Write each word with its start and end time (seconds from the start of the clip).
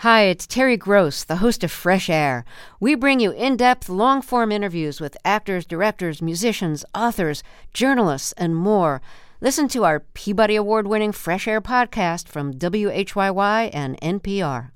Hi, 0.00 0.22
it's 0.22 0.46
Terry 0.46 0.78
Gross, 0.78 1.24
the 1.24 1.42
host 1.44 1.62
of 1.62 1.70
Fresh 1.70 2.08
Air. 2.08 2.46
We 2.80 2.94
bring 2.94 3.20
you 3.20 3.32
in 3.32 3.58
depth, 3.58 3.90
long 3.90 4.22
form 4.22 4.50
interviews 4.50 4.98
with 4.98 5.14
actors, 5.26 5.66
directors, 5.66 6.22
musicians, 6.22 6.86
authors, 6.94 7.42
journalists, 7.74 8.32
and 8.38 8.56
more. 8.56 9.02
Listen 9.42 9.68
to 9.68 9.84
our 9.84 10.00
Peabody 10.00 10.56
Award 10.56 10.86
winning 10.86 11.12
Fresh 11.12 11.46
Air 11.46 11.60
podcast 11.60 12.28
from 12.28 12.54
WHYY 12.54 13.68
and 13.74 14.00
NPR. 14.00 14.70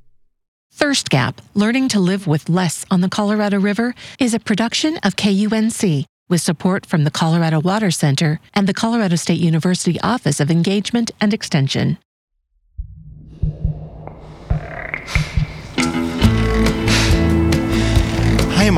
Thirst 0.71 1.09
Gap 1.09 1.41
Learning 1.55 1.89
to 1.89 2.01
Live 2.01 2.27
with 2.27 2.51
Less 2.51 2.85
on 2.91 3.01
the 3.01 3.09
Colorado 3.09 3.59
River 3.59 3.95
is 4.21 4.35
a 4.35 4.39
production 4.39 4.99
of 4.99 5.17
KUNC 5.17 6.05
with 6.29 6.43
support 6.43 6.85
from 6.85 7.05
the 7.05 7.11
Colorado 7.11 7.61
Water 7.61 7.91
Center 7.91 8.41
and 8.53 8.67
the 8.67 8.75
Colorado 8.75 9.17
State 9.17 9.41
University 9.41 9.99
Office 10.03 10.39
of 10.39 10.51
Engagement 10.51 11.13
and 11.19 11.33
Extension. 11.33 11.97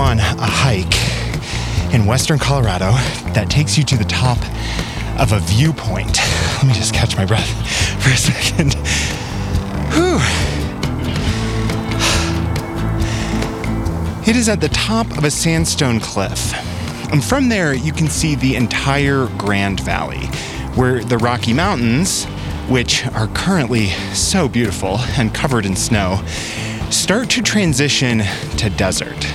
On 0.00 0.18
a 0.18 0.46
hike 0.46 1.94
in 1.94 2.06
western 2.06 2.38
Colorado 2.38 2.92
that 3.32 3.48
takes 3.48 3.78
you 3.78 3.84
to 3.84 3.96
the 3.96 4.04
top 4.04 4.36
of 5.18 5.32
a 5.32 5.38
viewpoint. 5.40 6.18
Let 6.56 6.66
me 6.66 6.74
just 6.74 6.92
catch 6.92 7.16
my 7.16 7.24
breath 7.24 7.48
for 8.02 8.10
a 8.10 8.16
second. 8.16 8.74
Whew. 9.94 10.18
It 14.28 14.36
is 14.36 14.48
at 14.48 14.60
the 14.60 14.68
top 14.68 15.06
of 15.16 15.24
a 15.24 15.30
sandstone 15.30 16.00
cliff. 16.00 16.52
And 17.12 17.24
from 17.24 17.48
there, 17.48 17.72
you 17.72 17.92
can 17.92 18.08
see 18.08 18.34
the 18.34 18.56
entire 18.56 19.28
Grand 19.38 19.80
Valley, 19.80 20.26
where 20.74 21.02
the 21.02 21.18
Rocky 21.18 21.54
Mountains, 21.54 22.24
which 22.68 23.06
are 23.08 23.28
currently 23.28 23.86
so 24.12 24.48
beautiful 24.48 24.98
and 25.16 25.32
covered 25.32 25.64
in 25.64 25.76
snow, 25.76 26.22
start 26.90 27.30
to 27.30 27.42
transition 27.42 28.22
to 28.56 28.68
desert. 28.70 29.26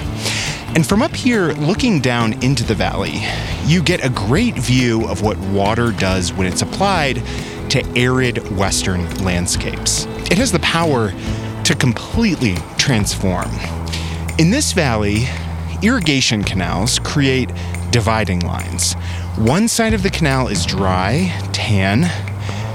And 0.73 0.87
from 0.87 1.01
up 1.01 1.13
here, 1.13 1.51
looking 1.53 1.99
down 1.99 2.41
into 2.41 2.63
the 2.63 2.73
valley, 2.73 3.21
you 3.65 3.83
get 3.83 4.05
a 4.05 4.09
great 4.09 4.55
view 4.55 5.05
of 5.07 5.21
what 5.21 5.37
water 5.37 5.91
does 5.91 6.31
when 6.31 6.47
it's 6.47 6.61
applied 6.61 7.21
to 7.71 7.85
arid 7.97 8.49
western 8.57 9.09
landscapes. 9.17 10.05
It 10.31 10.37
has 10.37 10.51
the 10.51 10.59
power 10.59 11.11
to 11.65 11.75
completely 11.75 12.55
transform. 12.77 13.49
In 14.39 14.49
this 14.49 14.71
valley, 14.71 15.25
irrigation 15.81 16.41
canals 16.41 16.99
create 16.99 17.51
dividing 17.91 18.39
lines. 18.39 18.93
One 19.35 19.67
side 19.67 19.93
of 19.93 20.03
the 20.03 20.09
canal 20.09 20.47
is 20.47 20.65
dry, 20.65 21.37
tan, 21.51 22.09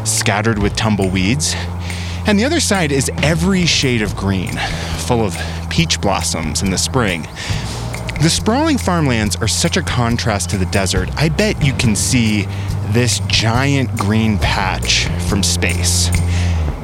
scattered 0.06 0.58
with 0.58 0.77
tumbleweeds, 0.77 1.55
and 2.27 2.39
the 2.39 2.44
other 2.44 2.61
side 2.61 2.92
is 2.92 3.11
every 3.22 3.64
shade 3.64 4.02
of 4.02 4.14
green, 4.17 4.52
full 5.06 5.22
of 5.22 5.36
peach 5.70 6.00
blossoms 6.00 6.62
in 6.62 6.70
the 6.70 6.78
spring. 6.78 7.27
The 8.27 8.30
sprawling 8.30 8.77
farmlands 8.77 9.36
are 9.36 9.46
such 9.46 9.77
a 9.77 9.82
contrast 9.82 10.50
to 10.50 10.58
the 10.58 10.66
desert. 10.66 11.08
I 11.14 11.28
bet 11.28 11.64
you 11.64 11.72
can 11.74 11.94
see 11.94 12.42
this 12.88 13.20
giant 13.28 13.96
green 13.96 14.36
patch 14.38 15.06
from 15.28 15.44
space. 15.44 16.10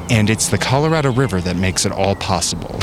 And 0.08 0.30
it's 0.30 0.46
the 0.46 0.58
Colorado 0.58 1.10
River 1.10 1.40
that 1.40 1.56
makes 1.56 1.84
it 1.84 1.90
all 1.90 2.14
possible. 2.14 2.78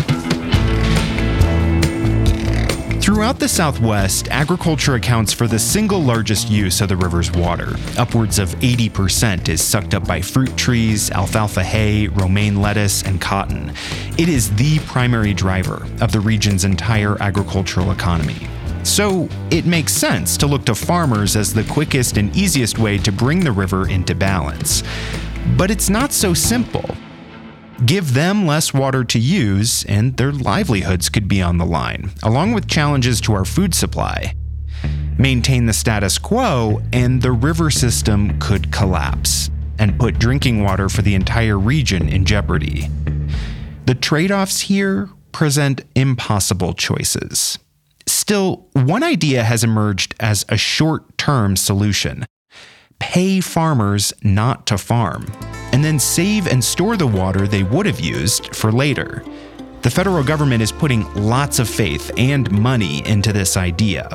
Throughout 3.09 3.39
the 3.39 3.47
Southwest, 3.47 4.27
agriculture 4.27 4.93
accounts 4.93 5.33
for 5.33 5.47
the 5.47 5.57
single 5.57 5.99
largest 5.99 6.47
use 6.47 6.79
of 6.79 6.89
the 6.89 6.95
river's 6.95 7.31
water. 7.31 7.73
Upwards 7.97 8.37
of 8.37 8.49
80% 8.59 9.49
is 9.49 9.63
sucked 9.63 9.95
up 9.95 10.07
by 10.07 10.21
fruit 10.21 10.55
trees, 10.55 11.09
alfalfa 11.09 11.63
hay, 11.63 12.07
romaine 12.09 12.61
lettuce, 12.61 13.01
and 13.01 13.19
cotton. 13.19 13.73
It 14.19 14.29
is 14.29 14.55
the 14.57 14.77
primary 14.81 15.33
driver 15.33 15.87
of 16.01 16.11
the 16.11 16.19
region's 16.19 16.65
entire 16.65 17.19
agricultural 17.19 17.89
economy. 17.89 18.47
So, 18.83 19.27
it 19.49 19.65
makes 19.65 19.91
sense 19.91 20.37
to 20.37 20.45
look 20.45 20.63
to 20.65 20.75
farmers 20.75 21.35
as 21.35 21.51
the 21.51 21.63
quickest 21.63 22.17
and 22.17 22.33
easiest 22.37 22.77
way 22.77 22.99
to 22.99 23.11
bring 23.11 23.39
the 23.39 23.51
river 23.51 23.89
into 23.89 24.13
balance. 24.13 24.83
But 25.57 25.71
it's 25.71 25.89
not 25.89 26.13
so 26.13 26.35
simple. 26.35 26.85
Give 27.85 28.13
them 28.13 28.45
less 28.45 28.73
water 28.73 29.05
to 29.05 29.19
use, 29.19 29.85
and 29.85 30.17
their 30.17 30.33
livelihoods 30.33 31.07
could 31.07 31.29
be 31.29 31.41
on 31.41 31.57
the 31.57 31.65
line, 31.65 32.11
along 32.23 32.51
with 32.51 32.67
challenges 32.67 33.21
to 33.21 33.33
our 33.33 33.45
food 33.45 33.73
supply. 33.73 34.33
Maintain 35.17 35.65
the 35.65 35.73
status 35.73 36.17
quo, 36.17 36.81
and 36.91 37.21
the 37.21 37.31
river 37.31 37.69
system 37.69 38.37
could 38.39 38.71
collapse 38.73 39.49
and 39.77 39.97
put 39.97 40.19
drinking 40.19 40.61
water 40.61 40.89
for 40.89 41.01
the 41.01 41.15
entire 41.15 41.57
region 41.57 42.09
in 42.09 42.25
jeopardy. 42.25 42.89
The 43.85 43.95
trade 43.95 44.31
offs 44.31 44.59
here 44.61 45.09
present 45.31 45.81
impossible 45.95 46.73
choices. 46.73 47.59
Still, 48.05 48.67
one 48.73 49.03
idea 49.03 49.43
has 49.43 49.63
emerged 49.63 50.15
as 50.19 50.45
a 50.49 50.57
short 50.57 51.17
term 51.17 51.55
solution 51.55 52.25
pay 52.99 53.39
farmers 53.39 54.13
not 54.23 54.65
to 54.67 54.77
farm, 54.77 55.25
and 55.71 55.83
then 55.83 55.99
save 55.99 56.47
and 56.47 56.63
store 56.63 56.97
the 56.97 57.07
water 57.07 57.47
they 57.47 57.63
would 57.63 57.85
have 57.85 57.99
used 57.99 58.55
for 58.55 58.71
later. 58.71 59.23
The 59.81 59.89
federal 59.89 60.23
government 60.23 60.61
is 60.61 60.71
putting 60.71 61.11
lots 61.15 61.57
of 61.59 61.69
faith 61.69 62.11
and 62.17 62.51
money 62.51 63.05
into 63.07 63.31
this 63.31 63.55
idea. 63.55 64.09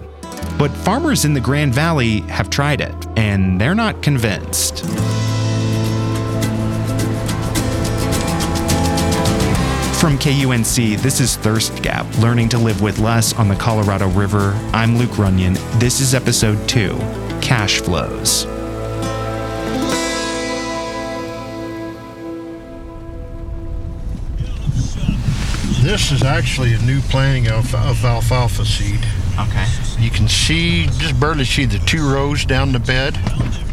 But 0.59 0.71
farmers 0.71 1.25
in 1.25 1.35
the 1.35 1.41
Grand 1.41 1.75
Valley 1.75 2.21
have 2.23 2.51
tried 2.51 2.81
it, 2.81 2.95
and 3.17 3.61
they're 3.61 3.75
not 3.75 4.03
convinced. 4.03 4.85
From 9.99 10.19
KUNC, 10.19 10.99
this 10.99 11.19
is 11.19 11.37
Thirst 11.37 11.83
Gap 11.83 12.07
Learning 12.19 12.51
to 12.51 12.59
Live 12.59 12.83
with 12.83 12.99
Less 12.99 13.33
on 13.33 13.49
the 13.49 13.57
Colorado 13.57 14.09
River. 14.11 14.53
I'm 14.75 14.99
Luke 14.99 15.17
Runyon. 15.17 15.55
This 15.79 16.01
is 16.01 16.15
episode 16.15 16.69
two 16.69 16.99
Cash 17.41 17.81
Flows. 17.81 18.47
This 25.85 26.13
is 26.13 26.23
actually 26.23 26.73
a 26.73 26.79
new 26.79 27.03
planting 27.03 27.53
of, 27.53 27.75
of 27.75 28.03
alfalfa 28.07 28.65
seed. 28.65 29.07
Okay. 29.39 29.67
You 29.99 30.09
can 30.09 30.27
see, 30.29 30.87
just 30.87 31.21
barely 31.21 31.45
see 31.45 31.67
the 31.67 31.79
two 31.81 32.11
rows 32.11 32.47
down 32.47 32.73
the 32.73 32.79
bed. 32.79 33.19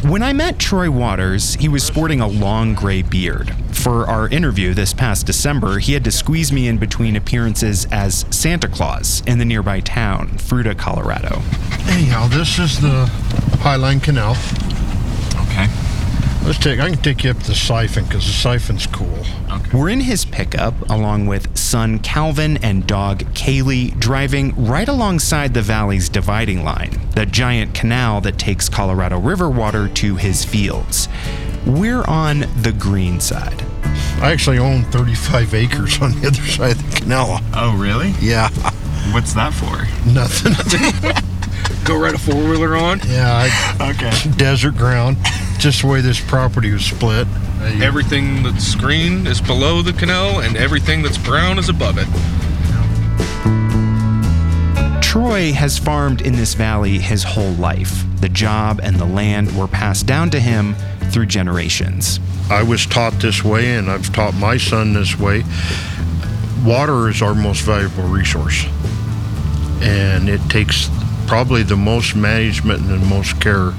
When 0.04 0.22
I 0.22 0.34
met 0.34 0.60
Troy 0.60 0.92
Waters, 0.92 1.54
he 1.54 1.70
was 1.70 1.84
sporting 1.84 2.20
a 2.20 2.28
long 2.28 2.76
gray 2.76 3.02
beard. 3.02 3.56
For 3.72 4.06
our 4.08 4.28
interview 4.28 4.74
this 4.74 4.94
past 4.94 5.26
December, 5.26 5.80
he 5.80 5.94
had 5.94 6.04
to 6.04 6.12
squeeze 6.12 6.52
me 6.52 6.68
in 6.68 6.78
between 6.78 7.16
appearances 7.16 7.88
as 7.94 8.26
Santa 8.30 8.68
Claus 8.68 9.24
in 9.26 9.40
the 9.40 9.46
nearby 9.46 9.80
town, 9.80 10.32
Fruita, 10.32 10.78
Colorado. 10.78 11.42
Anyhow, 11.88 12.28
this 12.28 12.60
is 12.60 12.82
the 12.82 13.06
Highline 13.64 14.04
Canal. 14.04 14.36
Okay. 16.42 16.48
Let's 16.48 16.60
take. 16.60 16.80
I 16.80 16.90
can 16.90 17.02
take 17.02 17.24
you 17.24 17.32
up 17.32 17.38
to 17.40 17.48
the 17.48 17.56
siphon 17.56 18.06
because 18.06 18.26
the 18.26 18.32
siphon's 18.34 18.88
cool. 18.88 19.26
We're 19.74 19.90
in 19.90 20.02
his 20.02 20.26
pickup 20.26 20.74
along 20.90 21.28
with 21.28 21.56
son 21.58 22.00
Calvin 22.00 22.58
and 22.58 22.86
dog 22.88 23.20
Kaylee, 23.34 23.98
driving 24.00 24.54
right 24.66 24.88
alongside 24.88 25.54
the 25.54 25.62
valley's 25.62 26.10
dividing 26.10 26.64
line, 26.64 27.00
the 27.16 27.26
giant 27.26 27.74
canal 27.74 28.22
that 28.22 28.38
takes 28.38 28.70
Colorado 28.70 29.20
River 29.20 29.50
water 29.50 29.88
to 29.88 30.16
his 30.16 30.44
fields. 30.44 31.08
We're 31.66 32.04
on 32.06 32.40
the 32.62 32.76
green 32.78 33.20
side. 33.20 33.64
I 34.20 34.32
actually 34.32 34.58
own 34.58 34.84
35 34.86 35.54
acres 35.54 36.02
on 36.02 36.12
the 36.20 36.28
other 36.28 36.42
side 36.48 36.72
of 36.72 36.92
the 36.92 36.98
canal. 37.02 37.40
Oh, 37.54 37.78
really? 37.78 38.14
Yeah, 38.20 38.50
What's 39.14 39.34
that 39.34 39.54
for? 39.54 39.86
nothing. 40.10 40.54
go 41.86 41.98
ride 42.00 42.14
a 42.16 42.18
four 42.18 42.36
wheeler 42.36 42.76
on. 42.76 43.00
yeah, 43.08 43.48
I, 43.80 43.90
Okay. 43.92 44.12
desert 44.38 44.76
ground. 44.76 45.18
Just 45.62 45.84
the 45.84 45.88
way 45.88 46.02
this 46.02 46.20
property 46.20 46.72
was 46.72 46.84
split. 46.84 47.28
Uh, 47.60 47.66
Everything 47.84 48.42
that's 48.42 48.74
green 48.74 49.28
is 49.28 49.40
below 49.40 49.84
the 49.84 49.94
canal, 49.94 50.40
and 50.40 50.58
everything 50.58 51.04
that's 51.04 51.20
brown 51.20 51.60
is 51.60 51.70
above 51.70 52.00
it. 52.00 52.08
Troy 55.04 55.52
has 55.54 55.78
farmed 55.78 56.22
in 56.24 56.34
this 56.36 56.56
valley 56.56 56.98
his 56.98 57.22
whole 57.22 57.52
life. 57.52 58.06
The 58.22 58.30
job 58.30 58.80
and 58.82 58.96
the 58.96 59.06
land 59.06 59.56
were 59.56 59.68
passed 59.68 60.08
down 60.08 60.32
to 60.32 60.40
him 60.40 60.74
through 61.12 61.28
generations. 61.28 62.20
I 62.50 62.64
was 62.64 62.88
taught 62.88 63.14
this 63.20 63.44
way, 63.44 63.76
and 63.76 63.88
I've 63.92 64.12
taught 64.12 64.34
my 64.34 64.58
son 64.58 64.94
this 64.94 65.20
way. 65.20 65.44
Water 66.66 67.08
is 67.08 67.22
our 67.22 67.36
most 67.36 67.62
valuable 67.62 68.06
resource, 68.06 68.66
and 69.84 70.28
it 70.28 70.42
takes 70.50 70.90
probably 71.28 71.62
the 71.62 71.78
most 71.78 72.16
management 72.16 72.82
and 72.82 73.00
the 73.00 73.06
most 73.06 73.40
care. 73.40 73.74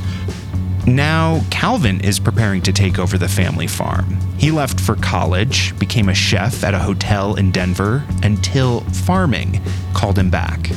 Now, 0.87 1.41
Calvin 1.51 2.01
is 2.01 2.19
preparing 2.19 2.61
to 2.63 2.73
take 2.73 2.99
over 2.99 3.17
the 3.17 3.29
family 3.29 3.67
farm. 3.69 4.19
He 4.37 4.51
left 4.51 4.81
for 4.81 4.97
college, 4.97 5.79
became 5.79 6.09
a 6.09 6.15
chef 6.15 6.65
at 6.65 6.75
a 6.75 6.79
hotel 6.81 7.37
in 7.37 7.53
Denver, 7.53 8.05
until 8.25 8.81
farming 8.81 9.61
called 9.95 10.19
him 10.19 10.29
back. 10.29 10.71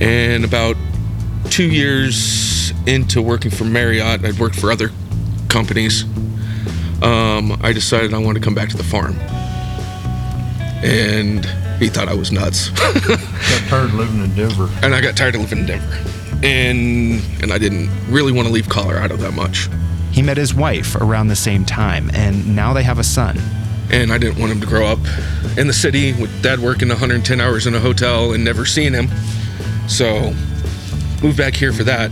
And 0.00 0.44
about 0.44 0.76
two 1.48 1.70
years 1.70 2.72
into 2.86 3.22
working 3.22 3.52
for 3.52 3.64
Marriott, 3.64 4.24
I'd 4.24 4.38
worked 4.38 4.56
for 4.56 4.72
other 4.72 4.90
companies. 5.48 6.02
Um, 7.02 7.56
I 7.62 7.72
decided 7.72 8.12
I 8.14 8.18
wanted 8.18 8.40
to 8.40 8.44
come 8.44 8.54
back 8.54 8.68
to 8.70 8.76
the 8.76 8.84
farm. 8.84 9.16
and 10.82 11.44
he 11.78 11.88
thought 11.88 12.08
I 12.08 12.14
was 12.14 12.32
nuts. 12.32 12.68
Got 12.70 13.20
tired 13.68 13.84
of 13.86 13.94
living 13.94 14.22
in 14.24 14.34
Denver. 14.34 14.68
and 14.82 14.94
I 14.94 15.00
got 15.00 15.16
tired 15.16 15.34
of 15.34 15.42
living 15.42 15.58
in 15.58 15.66
Denver. 15.66 15.98
And 16.42 17.22
and 17.42 17.52
I 17.52 17.58
didn't 17.58 17.90
really 18.08 18.32
want 18.32 18.46
to 18.46 18.52
leave 18.52 18.68
Colorado 18.68 19.16
that 19.16 19.32
much. 19.32 19.68
He 20.12 20.22
met 20.22 20.36
his 20.36 20.54
wife 20.54 20.94
around 20.96 21.28
the 21.28 21.36
same 21.36 21.64
time, 21.64 22.10
and 22.14 22.56
now 22.56 22.72
they 22.72 22.82
have 22.82 22.98
a 22.98 23.04
son. 23.04 23.38
And 23.90 24.12
I 24.12 24.18
didn't 24.18 24.38
want 24.38 24.50
him 24.50 24.60
to 24.60 24.66
grow 24.66 24.86
up 24.86 24.98
in 25.56 25.66
the 25.66 25.72
city 25.72 26.12
with 26.14 26.42
dad 26.42 26.58
working 26.58 26.88
110 26.88 27.40
hours 27.40 27.66
in 27.66 27.74
a 27.74 27.80
hotel 27.80 28.32
and 28.32 28.44
never 28.44 28.64
seeing 28.64 28.94
him. 28.94 29.08
So 29.88 30.32
moved 31.22 31.36
back 31.36 31.54
here 31.54 31.72
for 31.72 31.84
that. 31.84 32.10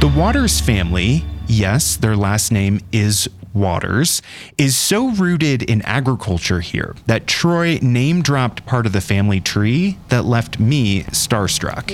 The 0.00 0.08
Waters 0.16 0.60
family, 0.60 1.24
yes, 1.46 1.96
their 1.96 2.16
last 2.16 2.50
name 2.50 2.80
is 2.92 3.28
Waters, 3.54 4.22
is 4.58 4.76
so 4.76 5.10
rooted 5.10 5.62
in 5.62 5.82
agriculture 5.82 6.60
here 6.60 6.94
that 7.06 7.26
Troy 7.26 7.78
name 7.82 8.22
dropped 8.22 8.66
part 8.66 8.86
of 8.86 8.92
the 8.92 9.00
family 9.00 9.40
tree 9.40 9.98
that 10.08 10.24
left 10.24 10.58
me 10.58 11.02
starstruck. 11.04 11.90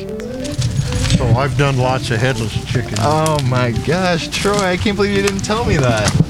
So 1.17 1.27
I've 1.27 1.57
done 1.59 1.79
lots 1.79 2.11
of 2.11 2.21
headless 2.21 2.65
chicken. 2.71 2.95
Oh 2.99 3.39
my 3.45 3.73
gosh, 3.87 4.29
Troy, 4.29 4.57
I 4.57 4.77
can't 4.77 4.97
believe 4.97 5.17
you 5.17 5.23
didn't 5.23 5.45
tell 5.45 5.65
me 5.65 5.77
that. 5.77 6.29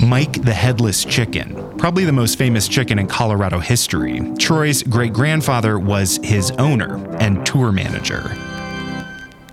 Mike 0.00 0.44
the 0.44 0.54
Headless 0.54 1.04
Chicken, 1.04 1.76
probably 1.76 2.04
the 2.04 2.12
most 2.12 2.38
famous 2.38 2.68
chicken 2.68 2.98
in 2.98 3.08
Colorado 3.08 3.58
history. 3.58 4.20
Troy's 4.38 4.82
great 4.84 5.12
grandfather 5.12 5.78
was 5.78 6.20
his 6.22 6.52
owner 6.52 7.04
and 7.16 7.44
tour 7.44 7.72
manager. 7.72 8.36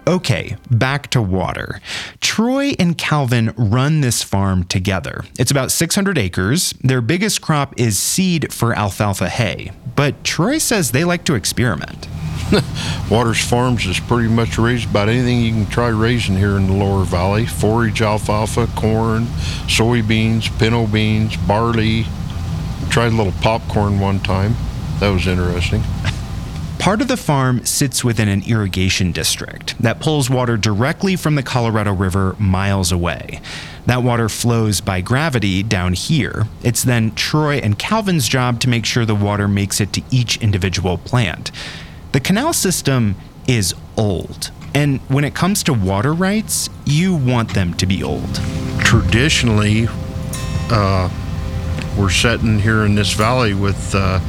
Okay, 0.08 0.56
back 0.70 1.08
to 1.10 1.22
water. 1.22 1.82
Troy 2.36 2.74
and 2.78 2.98
Calvin 2.98 3.54
run 3.56 4.02
this 4.02 4.22
farm 4.22 4.66
together. 4.66 5.24
It's 5.40 5.52
about 5.52 5.72
600 5.72 6.18
acres. 6.18 6.74
Their 6.84 7.00
biggest 7.00 7.42
crop 7.42 7.74
is 7.80 7.98
seed 7.98 8.52
for 8.52 8.74
alfalfa 8.74 9.30
hay, 9.30 9.72
but 9.96 10.22
Troy 10.26 10.58
says 10.58 10.92
they 10.92 11.06
like 11.06 11.24
to 11.24 11.36
experiment. 11.36 12.10
Waters 13.10 13.42
Farms 13.42 13.86
is 13.86 14.02
pretty 14.02 14.28
much 14.28 14.58
raised 14.58 14.90
about 14.90 15.08
anything 15.08 15.40
you 15.40 15.54
can 15.54 15.66
try 15.68 15.88
raising 15.88 16.36
here 16.36 16.58
in 16.58 16.68
the 16.68 16.74
lower 16.74 17.06
valley. 17.06 17.46
Forage 17.46 18.02
alfalfa, 18.02 18.68
corn, 18.76 19.28
soybeans, 19.68 20.50
pinto 20.60 20.88
beans, 20.88 21.38
barley. 21.38 22.06
Tried 22.90 23.14
a 23.14 23.16
little 23.16 23.32
popcorn 23.40 24.02
one 24.02 24.20
time. 24.20 24.58
That 25.00 25.12
was 25.12 25.26
interesting. 25.26 25.84
Part 26.86 27.02
of 27.02 27.08
the 27.08 27.18
farm 27.18 27.66
sits 27.66 28.04
within 28.04 28.28
an 28.28 28.44
irrigation 28.46 29.12
district 29.12 29.76
that 29.82 30.00
pulls 30.00 30.30
water 30.30 30.56
directly 30.56 31.16
from 31.16 31.34
the 31.34 31.42
Colorado 31.42 31.92
River 31.92 32.36
miles 32.38 32.92
away. 32.92 33.42
That 33.88 34.04
water 34.04 34.30
flows 34.30 34.82
by 34.82 35.02
gravity 35.02 35.64
down 35.64 35.94
here. 35.94 36.44
It's 36.62 36.84
then 36.84 37.16
Troy 37.16 37.56
and 37.56 37.80
Calvin's 37.80 38.28
job 38.28 38.60
to 38.60 38.70
make 38.70 38.86
sure 38.86 39.04
the 39.04 39.16
water 39.16 39.48
makes 39.48 39.82
it 39.82 39.94
to 39.94 40.04
each 40.12 40.38
individual 40.44 41.00
plant. 41.00 41.50
The 42.12 42.20
canal 42.20 42.54
system 42.54 43.16
is 43.48 43.74
old, 43.98 44.52
and 44.76 45.00
when 45.08 45.24
it 45.24 45.34
comes 45.34 45.64
to 45.64 45.74
water 45.74 46.14
rights, 46.14 46.70
you 46.86 47.16
want 47.16 47.56
them 47.56 47.74
to 47.78 47.88
be 47.88 48.04
old. 48.04 48.36
Traditionally, 48.82 49.88
uh, 50.70 51.10
we're 51.98 52.12
sitting 52.12 52.60
here 52.60 52.86
in 52.86 52.94
this 52.94 53.14
valley 53.14 53.56
with 53.56 53.96
uh, 53.96 54.20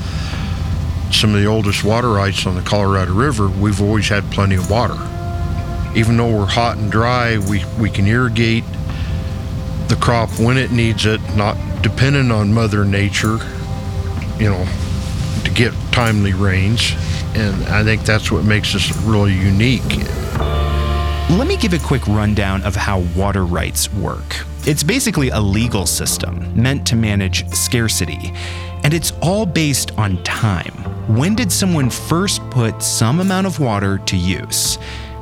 some 1.11 1.35
of 1.35 1.41
the 1.41 1.47
oldest 1.47 1.85
water 1.85 2.11
rights 2.11 2.47
on 2.47 2.55
the 2.55 2.63
Colorado 2.63 3.13
River. 3.15 3.49
We've 3.49 3.81
always 3.81 4.09
had 4.09 4.25
plenty 4.31 4.57
of 4.57 4.71
water. 4.71 4.97
Even 5.95 6.17
though 6.17 6.37
we're 6.37 6.47
hot 6.47 6.77
and 6.77 6.91
dry, 6.91 7.39
we, 7.39 7.65
we 7.81 7.91
can 7.91 8.07
irrigate 8.07 8.65
the 9.89 9.97
crop 10.01 10.31
when 10.39 10.59
it 10.59 10.73
needs 10.73 11.07
it, 11.07 11.21
not 11.37 11.57
dependent 11.83 12.33
on 12.33 12.53
Mother 12.53 12.85
Nature, 12.85 13.39
you 14.39 14.51
know, 14.51 14.67
to 15.45 15.51
get 15.55 15.73
timely 15.93 16.35
rains. 16.35 16.93
And 17.35 17.65
I 17.67 17.85
think 17.85 18.03
that's 18.03 18.31
what 18.31 18.45
makes 18.45 18.75
us 18.75 18.97
really 19.03 19.33
unique. 19.33 19.83
Let 21.29 21.47
me 21.47 21.57
give 21.57 21.73
a 21.73 21.79
quick 21.79 22.07
rundown 22.07 22.63
of 22.63 22.77
how 22.77 23.01
water 23.17 23.45
rights 23.45 23.93
work. 23.93 24.45
It's 24.67 24.83
basically 24.83 25.31
a 25.31 25.41
legal 25.41 25.87
system 25.87 26.61
meant 26.61 26.87
to 26.89 26.97
manage 26.97 27.49
scarcity, 27.55 28.33
and 28.85 28.93
it's 28.93 29.13
all 29.23 29.47
based 29.47 29.97
on 29.99 30.23
time. 30.25 30.96
When 31.09 31.37
did 31.37 31.53
someone 31.53 31.89
first 31.89 32.43
put 32.51 32.83
some 32.83 33.21
amount 33.21 33.47
of 33.47 33.61
water 33.61 33.99
to 33.99 34.17
use? 34.17 34.77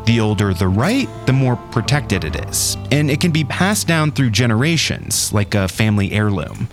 The 0.06 0.18
older 0.18 0.54
the 0.54 0.66
right, 0.66 1.06
the 1.26 1.34
more 1.34 1.56
protected 1.56 2.24
it 2.24 2.36
is, 2.48 2.78
and 2.90 3.10
it 3.10 3.20
can 3.20 3.32
be 3.32 3.44
passed 3.44 3.86
down 3.86 4.12
through 4.12 4.30
generations 4.30 5.30
like 5.34 5.54
a 5.54 5.68
family 5.68 6.12
heirloom. 6.12 6.68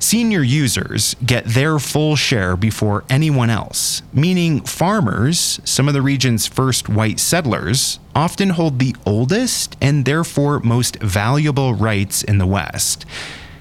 Senior 0.00 0.42
users 0.42 1.14
get 1.24 1.44
their 1.44 1.78
full 1.78 2.16
share 2.16 2.56
before 2.56 3.04
anyone 3.08 3.48
else, 3.48 4.02
meaning 4.12 4.60
farmers, 4.62 5.60
some 5.62 5.86
of 5.86 5.94
the 5.94 6.02
region's 6.02 6.48
first 6.48 6.88
white 6.88 7.20
settlers, 7.20 8.00
often 8.12 8.50
hold 8.50 8.80
the 8.80 8.96
oldest 9.06 9.76
and 9.80 10.04
therefore 10.04 10.58
most 10.58 10.96
valuable 10.96 11.74
rights 11.74 12.24
in 12.24 12.38
the 12.38 12.46
West. 12.46 13.06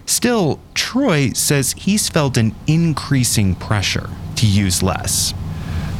Still, 0.08 0.60
Troy 0.74 1.32
says 1.34 1.74
he's 1.74 2.10
felt 2.10 2.38
an 2.38 2.56
increasing 2.66 3.54
pressure 3.56 4.10
to 4.38 4.48
use 4.48 4.82
less. 4.82 5.34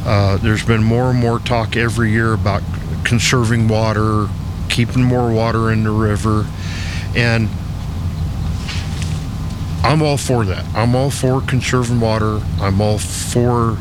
Uh, 0.04 0.38
there's 0.38 0.64
been 0.64 0.82
more 0.82 1.10
and 1.10 1.18
more 1.18 1.38
talk 1.38 1.76
every 1.76 2.10
year 2.10 2.32
about 2.32 2.62
conserving 3.04 3.68
water, 3.68 4.26
keeping 4.68 5.04
more 5.04 5.32
water 5.32 5.70
in 5.70 5.84
the 5.84 5.90
river, 5.90 6.46
and 7.14 7.48
I'm 9.84 10.02
all 10.02 10.16
for 10.16 10.44
that. 10.46 10.64
I'm 10.74 10.94
all 10.94 11.10
for 11.10 11.40
conserving 11.42 12.00
water. 12.00 12.40
I'm 12.60 12.80
all 12.80 12.98
for 12.98 13.78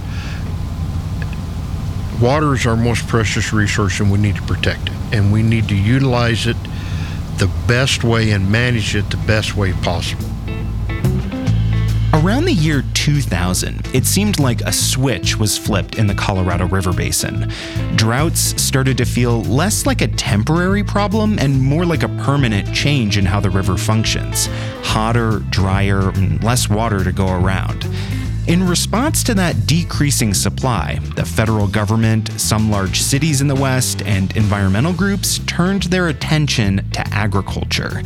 water 2.21 2.53
is 2.53 2.65
our 2.65 2.75
most 2.75 3.07
precious 3.07 3.53
resource 3.53 3.99
and 3.99 4.11
we 4.11 4.17
need 4.17 4.35
to 4.35 4.41
protect 4.43 4.89
it. 4.89 4.93
And 5.11 5.31
we 5.31 5.43
need 5.43 5.67
to 5.69 5.75
utilize 5.75 6.47
it 6.47 6.57
the 7.37 7.51
best 7.67 8.03
way 8.03 8.31
and 8.31 8.51
manage 8.51 8.95
it 8.95 9.09
the 9.09 9.17
best 9.17 9.55
way 9.55 9.73
possible. 9.73 10.25
Around 12.13 12.45
the 12.45 12.53
year 12.53 12.83
2000, 12.95 13.87
it 13.93 14.05
seemed 14.05 14.39
like 14.39 14.61
a 14.61 14.71
switch 14.71 15.37
was 15.37 15.55
flipped 15.55 15.99
in 15.99 16.07
the 16.07 16.15
Colorado 16.15 16.65
River 16.65 16.91
Basin. 16.91 17.51
Droughts 17.95 18.59
started 18.61 18.97
to 18.97 19.05
feel 19.05 19.43
less 19.43 19.85
like 19.85 20.01
a 20.01 20.07
temporary 20.07 20.83
problem 20.83 21.37
and 21.37 21.61
more 21.61 21.85
like 21.85 22.01
a 22.01 22.09
permanent 22.09 22.73
change 22.73 23.17
in 23.17 23.25
how 23.25 23.39
the 23.39 23.51
river 23.51 23.77
functions 23.77 24.49
hotter, 24.81 25.39
drier, 25.51 26.11
less 26.41 26.69
water 26.69 27.03
to 27.03 27.11
go 27.11 27.27
around. 27.27 27.87
In 28.47 28.65
response 28.65 29.23
to 29.25 29.33
that 29.33 29.67
decreasing 29.67 30.33
supply, 30.33 30.99
the 31.17 31.25
federal 31.25 31.67
government, 31.67 32.31
some 32.39 32.71
large 32.71 33.01
cities 33.01 33.41
in 33.41 33.49
the 33.49 33.55
West, 33.55 34.01
and 34.03 34.33
environmental 34.37 34.93
groups 34.93 35.39
turned 35.39 35.83
their 35.83 36.07
attention 36.07 36.89
to 36.91 37.05
agriculture. 37.09 38.01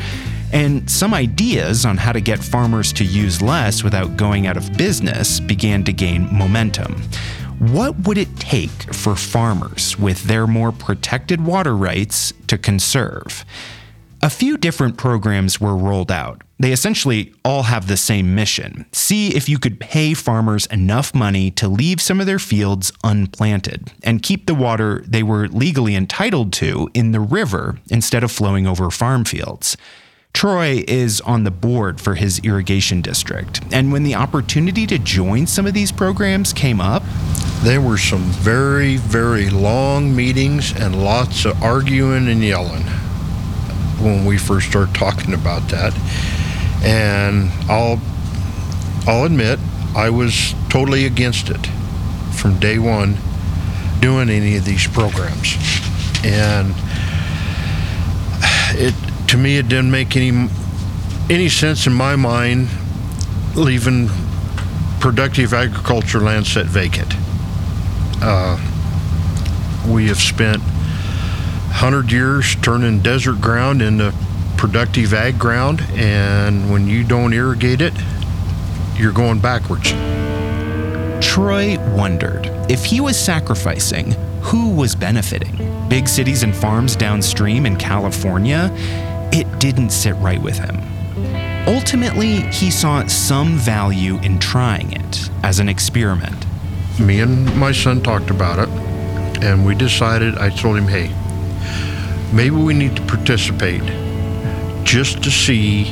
And 0.52 0.90
some 0.90 1.14
ideas 1.14 1.86
on 1.86 1.98
how 1.98 2.12
to 2.12 2.20
get 2.20 2.40
farmers 2.40 2.92
to 2.94 3.04
use 3.04 3.40
less 3.40 3.84
without 3.84 4.18
going 4.18 4.48
out 4.48 4.58
of 4.58 4.76
business 4.76 5.40
began 5.40 5.84
to 5.84 5.94
gain 5.94 6.28
momentum. 6.36 7.00
What 7.60 8.08
would 8.08 8.18
it 8.18 8.36
take 8.38 8.96
for 8.96 9.16
farmers 9.16 10.00
with 10.00 10.24
their 10.24 10.48
more 10.48 10.72
protected 10.72 11.46
water 11.46 11.78
rights 11.78 12.34
to 12.48 12.58
conserve? 12.58 13.46
A 14.24 14.30
few 14.30 14.58
different 14.58 14.98
programs 14.98 15.62
were 15.62 15.78
rolled 15.78 16.12
out. 16.12 16.42
They 16.62 16.74
essentially 16.74 17.34
all 17.44 17.64
have 17.64 17.88
the 17.88 17.98
same 17.98 18.36
mission 18.36 18.86
see 18.92 19.36
if 19.36 19.50
you 19.50 19.58
could 19.58 19.80
pay 19.80 20.14
farmers 20.14 20.68
enough 20.68 21.16
money 21.16 21.50
to 21.50 21.68
leave 21.68 22.00
some 22.00 22.20
of 22.20 22.28
their 22.28 22.38
fields 22.38 22.92
unplanted 23.04 23.92
and 24.04 24.22
keep 24.22 24.46
the 24.46 24.54
water 24.54 25.04
they 25.08 25.24
were 25.24 25.48
legally 25.48 25.96
entitled 25.96 26.54
to 26.54 26.88
in 26.94 27.14
the 27.14 27.20
river 27.20 27.80
instead 27.90 28.24
of 28.24 28.32
flowing 28.32 28.68
over 28.68 28.92
farm 28.92 29.26
fields. 29.26 29.76
Troy 30.34 30.84
is 30.88 31.20
on 31.22 31.46
the 31.46 31.52
board 31.52 32.00
for 32.00 32.14
his 32.14 32.38
irrigation 32.44 33.02
district, 33.02 33.62
and 33.74 33.92
when 33.92 34.04
the 34.04 34.14
opportunity 34.14 34.86
to 34.86 35.00
join 35.00 35.48
some 35.48 35.66
of 35.66 35.74
these 35.74 35.92
programs 35.92 36.54
came 36.54 36.80
up, 36.80 37.02
There 37.64 37.82
were 37.82 37.98
some 37.98 38.22
very, 38.22 38.98
very 38.98 39.50
long 39.50 40.16
meetings 40.16 40.74
and 40.80 41.04
lots 41.04 41.46
of 41.46 41.62
arguing 41.64 42.28
and 42.28 42.44
yelling 42.44 42.84
when 44.00 44.26
we 44.26 44.38
first 44.38 44.70
started 44.70 44.94
talking 44.94 45.34
about 45.34 45.68
that. 45.70 45.94
And 46.84 47.52
I'll 47.70 48.00
I'll 49.08 49.26
admit 49.26 49.60
I 49.96 50.10
was 50.10 50.54
totally 50.70 51.06
against 51.06 51.50
it 51.50 51.68
from 52.34 52.60
day 52.60 52.80
one 52.80 53.18
doing 54.00 54.30
any 54.30 54.58
of 54.58 54.66
these 54.66 54.88
programs. 54.88 55.56
And 56.24 56.74
it 58.74 58.96
to 59.30 59.38
me 59.38 59.58
it 59.58 59.68
didn't 59.68 59.92
make 59.92 60.16
any 60.16 60.50
any 61.30 61.50
sense 61.50 61.88
in 61.88 61.94
my 61.94 62.16
mind 62.16 62.70
leaving 63.56 64.10
productive 65.00 65.54
agriculture 65.54 66.20
land 66.20 66.46
set 66.46 66.66
vacant 66.66 67.14
uh, 68.22 68.58
we 69.88 70.08
have 70.08 70.20
spent 70.20 70.62
100 70.62 72.12
years 72.12 72.56
turning 72.58 73.00
desert 73.02 73.42
ground 73.42 73.82
into 73.82 74.14
productive 74.62 75.12
ag 75.12 75.40
ground 75.40 75.82
and 75.96 76.72
when 76.72 76.86
you 76.86 77.04
don't 77.04 77.34
irrigate 77.34 77.82
it 77.82 77.94
you're 78.96 79.12
going 79.12 79.40
backwards. 79.40 79.90
Troy 81.20 81.80
wondered 81.96 82.46
if 82.70 82.86
he 82.86 83.02
was 83.02 83.18
sacrificing, 83.18 84.12
who 84.44 84.70
was 84.70 84.94
benefiting? 84.94 85.58
Big 85.90 86.08
cities 86.08 86.44
and 86.44 86.56
farms 86.56 86.96
downstream 86.96 87.66
in 87.66 87.76
California? 87.76 88.70
It 89.34 89.48
didn't 89.58 89.90
sit 89.90 90.14
right 90.18 90.40
with 90.40 90.60
him. 90.60 90.78
Ultimately, 91.68 92.42
he 92.52 92.70
saw 92.70 93.04
some 93.08 93.58
value 93.58 94.20
in 94.20 94.38
trying 94.38 94.94
it 94.94 95.32
as 95.42 95.60
an 95.60 95.70
experiment. 95.70 96.46
Me 97.00 97.22
and 97.22 97.58
my 97.58 97.72
son 97.72 98.00
talked 98.00 98.30
about 98.30 98.60
it, 98.60 98.70
and 99.44 99.66
we 99.66 99.74
decided, 99.74 100.38
I 100.38 100.50
told 100.50 100.78
him, 100.78 100.88
hey, 100.88 101.10
maybe 102.32 102.58
we 102.58 102.76
need 102.76 102.96
to 102.96 103.02
participate 103.08 103.82
just 104.92 105.24
to 105.24 105.32
see 105.32 105.86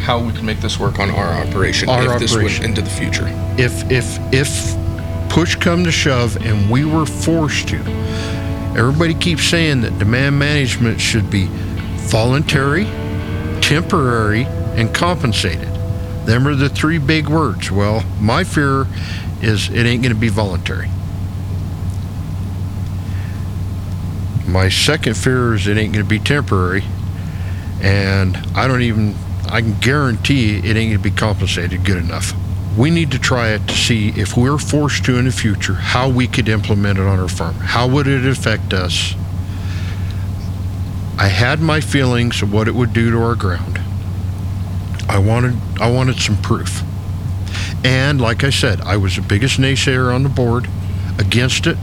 How 0.00 0.18
we 0.24 0.32
can 0.32 0.46
make 0.46 0.60
this 0.60 0.80
work 0.80 0.98
on 0.98 1.10
our 1.10 1.28
operation 1.46 1.86
Our 1.90 2.14
if 2.14 2.20
this 2.20 2.32
operation. 2.32 2.64
went 2.64 2.78
into 2.78 2.82
the 2.90 2.96
future. 2.96 3.26
if 3.58 3.90
if 3.90 4.18
if 4.32 4.76
push 5.28 5.54
come 5.56 5.84
to 5.84 5.92
shove 5.92 6.36
and 6.46 6.70
we 6.70 6.86
were 6.86 7.04
forced 7.04 7.68
to 7.68 7.76
everybody 8.74 9.12
keeps 9.12 9.44
saying 9.44 9.82
that 9.82 9.98
demand 9.98 10.38
management 10.38 10.98
should 10.98 11.30
be 11.30 11.44
voluntary 12.08 12.84
temporary 13.60 14.44
and 14.78 14.94
compensated 14.94 15.68
them 16.24 16.48
are 16.48 16.54
the 16.54 16.70
three 16.70 16.96
big 16.98 17.28
words 17.28 17.70
well 17.70 18.02
my 18.18 18.44
fear 18.44 18.86
is 19.42 19.68
it 19.68 19.84
ain't 19.84 20.02
going 20.02 20.14
to 20.14 20.18
be 20.20 20.28
voluntary 20.28 20.88
my 24.46 24.68
second 24.70 25.14
fear 25.16 25.52
is 25.54 25.66
it 25.66 25.76
ain't 25.76 25.92
going 25.92 26.04
to 26.04 26.08
be 26.08 26.18
temporary 26.18 26.82
and 27.82 28.36
i 28.54 28.66
don't 28.66 28.82
even 28.82 29.14
i 29.50 29.60
can 29.60 29.78
guarantee 29.80 30.56
it 30.56 30.76
ain't 30.76 30.92
going 30.92 30.92
to 30.92 30.98
be 30.98 31.10
compensated 31.10 31.84
good 31.84 31.98
enough. 31.98 32.32
We 32.76 32.88
need 32.90 33.10
to 33.10 33.18
try 33.18 33.48
it 33.48 33.66
to 33.68 33.74
see 33.74 34.08
if 34.10 34.34
we're 34.34 34.56
forced 34.56 35.04
to 35.04 35.18
in 35.18 35.26
the 35.26 35.32
future 35.32 35.74
how 35.74 36.08
we 36.08 36.26
could 36.26 36.48
implement 36.48 36.98
it 36.98 37.02
on 37.02 37.20
our 37.20 37.28
farm. 37.28 37.54
How 37.56 37.86
would 37.86 38.06
it 38.06 38.24
affect 38.24 38.72
us? 38.72 39.14
I 41.18 41.26
had 41.26 41.60
my 41.60 41.82
feelings 41.82 42.40
of 42.40 42.50
what 42.50 42.68
it 42.68 42.74
would 42.74 42.94
do 42.94 43.10
to 43.10 43.22
our 43.22 43.34
ground. 43.34 43.78
I 45.08 45.18
wanted 45.18 45.54
i 45.80 45.90
wanted 45.90 46.18
some 46.18 46.36
proof. 46.40 46.82
And 47.84 48.20
like 48.20 48.44
i 48.44 48.50
said 48.50 48.80
i 48.80 48.96
was 48.96 49.16
the 49.16 49.22
biggest 49.22 49.58
naysayer 49.60 50.14
on 50.14 50.22
the 50.22 50.30
board 50.30 50.68
against 51.18 51.66
it. 51.66 51.76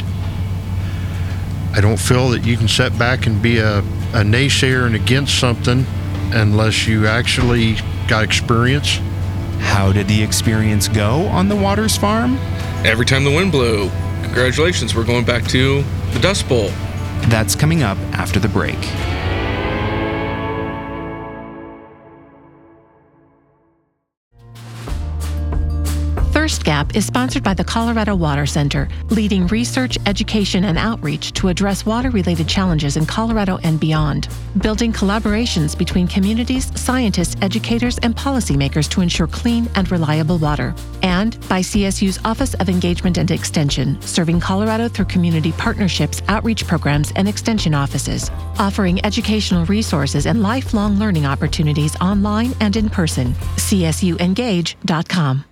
I 1.76 1.82
don't 1.82 2.00
feel 2.00 2.30
that 2.30 2.46
you 2.46 2.58
can 2.58 2.68
sit 2.68 2.98
back 2.98 3.28
and 3.28 3.40
be 3.44 3.60
a, 3.60 3.84
a 4.14 4.24
naysayer 4.24 4.86
and 4.86 4.96
against 4.96 5.40
something 5.40 5.86
unless 6.34 6.88
you 6.88 7.08
actually 7.08 7.76
got 8.08 8.24
experience 8.24 9.00
How 9.60 9.92
did 9.92 10.08
the 10.08 10.24
experience 10.24 10.88
go 10.88 11.28
on 11.28 11.48
the 11.48 11.56
Waters 11.56 11.98
farm? 11.98 12.38
Every 12.86 13.06
time 13.06 13.24
the 13.24 13.32
wind 13.32 13.52
blew, 13.52 13.90
congratulations, 14.24 14.96
we're 14.96 15.06
going 15.06 15.26
back 15.26 15.44
to 15.50 15.84
the 16.14 16.20
Dust 16.20 16.48
Bowl. 16.48 16.70
That's 17.28 17.56
coming 17.56 17.84
up 17.84 17.98
after 18.14 18.40
the 18.40 18.48
break. 18.48 18.78
Gap 26.70 26.96
is 26.96 27.08
sponsored 27.08 27.42
by 27.42 27.56
the 27.56 27.64
Colorado 27.64 28.14
Water 28.16 28.46
Center, 28.46 28.88
leading 29.10 29.48
research, 29.48 29.98
education, 30.06 30.66
and 30.66 30.78
outreach 30.78 31.32
to 31.34 31.48
address 31.48 31.84
water 31.84 32.12
related 32.12 32.48
challenges 32.48 32.96
in 32.96 33.08
Colorado 33.08 33.58
and 33.64 33.80
beyond, 33.80 34.28
building 34.62 34.94
collaborations 34.94 35.76
between 35.76 36.08
communities, 36.08 36.72
scientists, 36.80 37.36
educators, 37.42 37.98
and 38.04 38.16
policymakers 38.16 38.88
to 38.90 39.02
ensure 39.02 39.26
clean 39.26 39.68
and 39.74 39.90
reliable 39.90 40.38
water. 40.38 40.76
And 41.02 41.40
by 41.50 41.62
CSU's 41.62 42.20
Office 42.24 42.54
of 42.54 42.70
Engagement 42.70 43.18
and 43.18 43.32
Extension, 43.32 44.00
serving 44.00 44.40
Colorado 44.40 44.88
through 44.88 45.06
community 45.06 45.54
partnerships, 45.54 46.22
outreach 46.28 46.68
programs, 46.68 47.12
and 47.16 47.28
extension 47.28 47.74
offices, 47.74 48.30
offering 48.60 49.04
educational 49.04 49.66
resources 49.66 50.28
and 50.28 50.44
lifelong 50.44 51.00
learning 51.00 51.26
opportunities 51.26 51.96
online 51.96 52.54
and 52.60 52.76
in 52.76 52.92
person. 52.92 53.34
CSUengage.com. 53.58 55.46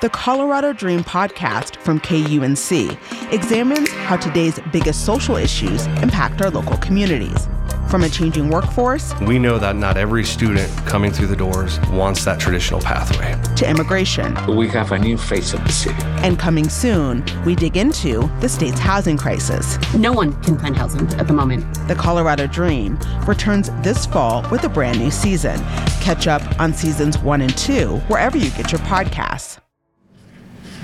The 0.00 0.10
Colorado 0.10 0.72
Dream 0.72 1.02
podcast 1.02 1.76
from 1.78 1.98
KUNC 1.98 2.96
examines 3.32 3.90
how 3.90 4.16
today's 4.16 4.60
biggest 4.72 5.04
social 5.04 5.36
issues 5.36 5.86
impact 6.02 6.40
our 6.40 6.50
local 6.50 6.76
communities. 6.78 7.48
From 7.90 8.04
a 8.04 8.08
changing 8.08 8.50
workforce 8.50 9.14
We 9.22 9.38
know 9.38 9.58
that 9.58 9.74
not 9.74 9.96
every 9.96 10.22
student 10.22 10.70
coming 10.86 11.10
through 11.10 11.28
the 11.28 11.36
doors 11.36 11.80
wants 11.88 12.22
that 12.26 12.38
traditional 12.38 12.80
pathway. 12.80 13.34
to 13.56 13.68
immigration, 13.68 14.36
We 14.54 14.68
have 14.68 14.92
a 14.92 14.98
new 14.98 15.16
face 15.16 15.52
of 15.54 15.64
the 15.64 15.72
city. 15.72 15.96
and 16.22 16.38
coming 16.38 16.68
soon, 16.68 17.24
we 17.44 17.56
dig 17.56 17.76
into 17.76 18.30
the 18.40 18.48
state's 18.48 18.78
housing 18.78 19.16
crisis. 19.16 19.78
No 19.94 20.12
one 20.12 20.32
can 20.42 20.58
find 20.58 20.76
housing 20.76 21.08
at 21.14 21.26
the 21.26 21.32
moment. 21.32 21.64
The 21.88 21.94
Colorado 21.96 22.46
Dream 22.46 22.98
returns 23.26 23.70
this 23.82 24.06
fall 24.06 24.48
with 24.50 24.62
a 24.64 24.68
brand 24.68 24.98
new 25.00 25.10
season. 25.10 25.58
Catch 26.02 26.28
up 26.28 26.42
on 26.60 26.72
seasons 26.74 27.18
one 27.18 27.40
and 27.40 27.56
two 27.56 27.96
wherever 28.08 28.36
you 28.36 28.50
get 28.50 28.70
your 28.70 28.80
podcasts. 28.82 29.58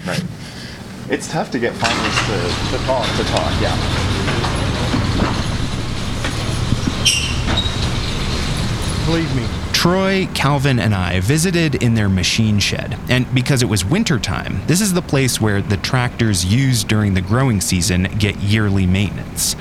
Right. 0.07 0.23
It's 1.11 1.31
tough 1.31 1.51
to 1.51 1.59
get 1.59 1.75
farmers 1.75 2.17
to, 2.27 2.77
to 2.77 2.85
talk. 2.85 3.07
To 3.17 3.25
talk, 3.25 3.61
yeah. 3.61 4.15
believe 9.07 9.37
me 9.37 9.47
Troy, 9.85 10.27
Calvin, 10.33 10.79
and 10.79 10.95
I 10.95 11.21
visited 11.21 11.75
in 11.83 11.93
their 11.93 12.09
machine 12.09 12.59
shed. 12.59 12.99
And 13.11 13.33
because 13.35 13.63
it 13.63 13.67
was 13.67 13.85
wintertime, 13.85 14.63
this 14.67 14.81
is 14.81 14.95
the 14.95 15.03
place 15.03 15.43
where 15.43 15.61
the 15.61 15.77
tractors 15.77 16.43
used 16.43 16.89
during 16.89 17.13
the 17.13 17.21
growing 17.21 17.61
season 17.61 18.05
get 18.19 18.35
yearly 18.39 18.87
maintenance. 18.87 19.57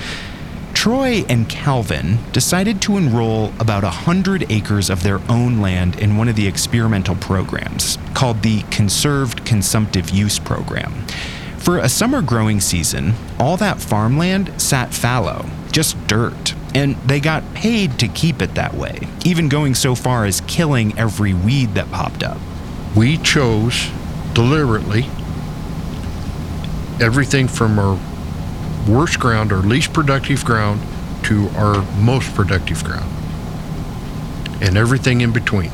Troy 0.84 1.24
and 1.30 1.48
Calvin 1.48 2.18
decided 2.34 2.82
to 2.82 2.98
enroll 2.98 3.54
about 3.58 3.84
100 3.84 4.52
acres 4.52 4.90
of 4.90 5.02
their 5.02 5.22
own 5.30 5.62
land 5.62 5.98
in 5.98 6.18
one 6.18 6.28
of 6.28 6.36
the 6.36 6.46
experimental 6.46 7.16
programs 7.16 7.98
called 8.14 8.42
the 8.42 8.64
Conserved 8.64 9.46
Consumptive 9.46 10.10
Use 10.10 10.40
Program. 10.40 10.92
For 11.58 11.78
a 11.78 11.88
summer 11.88 12.22
growing 12.22 12.60
season, 12.60 13.14
all 13.40 13.56
that 13.56 13.80
farmland 13.80 14.62
sat 14.62 14.94
fallow, 14.94 15.46
just 15.72 15.96
dirt, 16.06 16.54
and 16.76 16.98
they 16.98 17.22
got 17.22 17.54
paid 17.54 17.98
to 18.00 18.10
keep 18.10 18.42
it 18.42 18.56
that 18.56 18.74
way, 18.74 19.08
even 19.24 19.48
going 19.48 19.76
so 19.76 19.96
far 19.96 20.26
as 20.26 20.42
killing 20.42 21.00
every 21.00 21.34
weed 21.34 21.76
that 21.76 21.90
popped 21.92 22.24
up. 22.24 22.40
we 22.94 23.18
chose 23.20 23.90
deliberately 24.34 25.04
everything 27.00 27.48
from 27.48 27.80
our 27.80 27.98
worst 28.88 29.20
ground, 29.20 29.52
our 29.52 29.62
least 29.62 29.94
productive 29.94 30.44
ground, 30.44 30.82
to 31.24 31.48
our 31.56 31.82
most 32.02 32.34
productive 32.36 32.84
ground, 32.84 33.10
and 34.62 34.78
everything 34.78 35.22
in 35.22 35.32
between. 35.32 35.72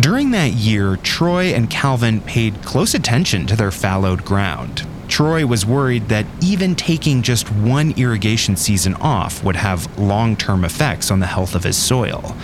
During 0.00 0.30
that 0.30 0.52
year, 0.52 0.96
Troy 0.96 1.52
and 1.52 1.68
Calvin 1.68 2.20
paid 2.22 2.62
close 2.62 2.94
attention 2.94 3.46
to 3.46 3.56
their 3.56 3.70
fallowed 3.70 4.24
ground. 4.24 4.86
Troy 5.06 5.44
was 5.44 5.66
worried 5.66 6.08
that 6.08 6.24
even 6.40 6.74
taking 6.74 7.20
just 7.20 7.52
one 7.52 7.92
irrigation 7.98 8.56
season 8.56 8.94
off 8.94 9.44
would 9.44 9.56
have 9.56 9.98
long 9.98 10.36
term 10.36 10.64
effects 10.64 11.10
on 11.10 11.20
the 11.20 11.26
health 11.26 11.54
of 11.54 11.64
his 11.64 11.76
soil. 11.76 12.34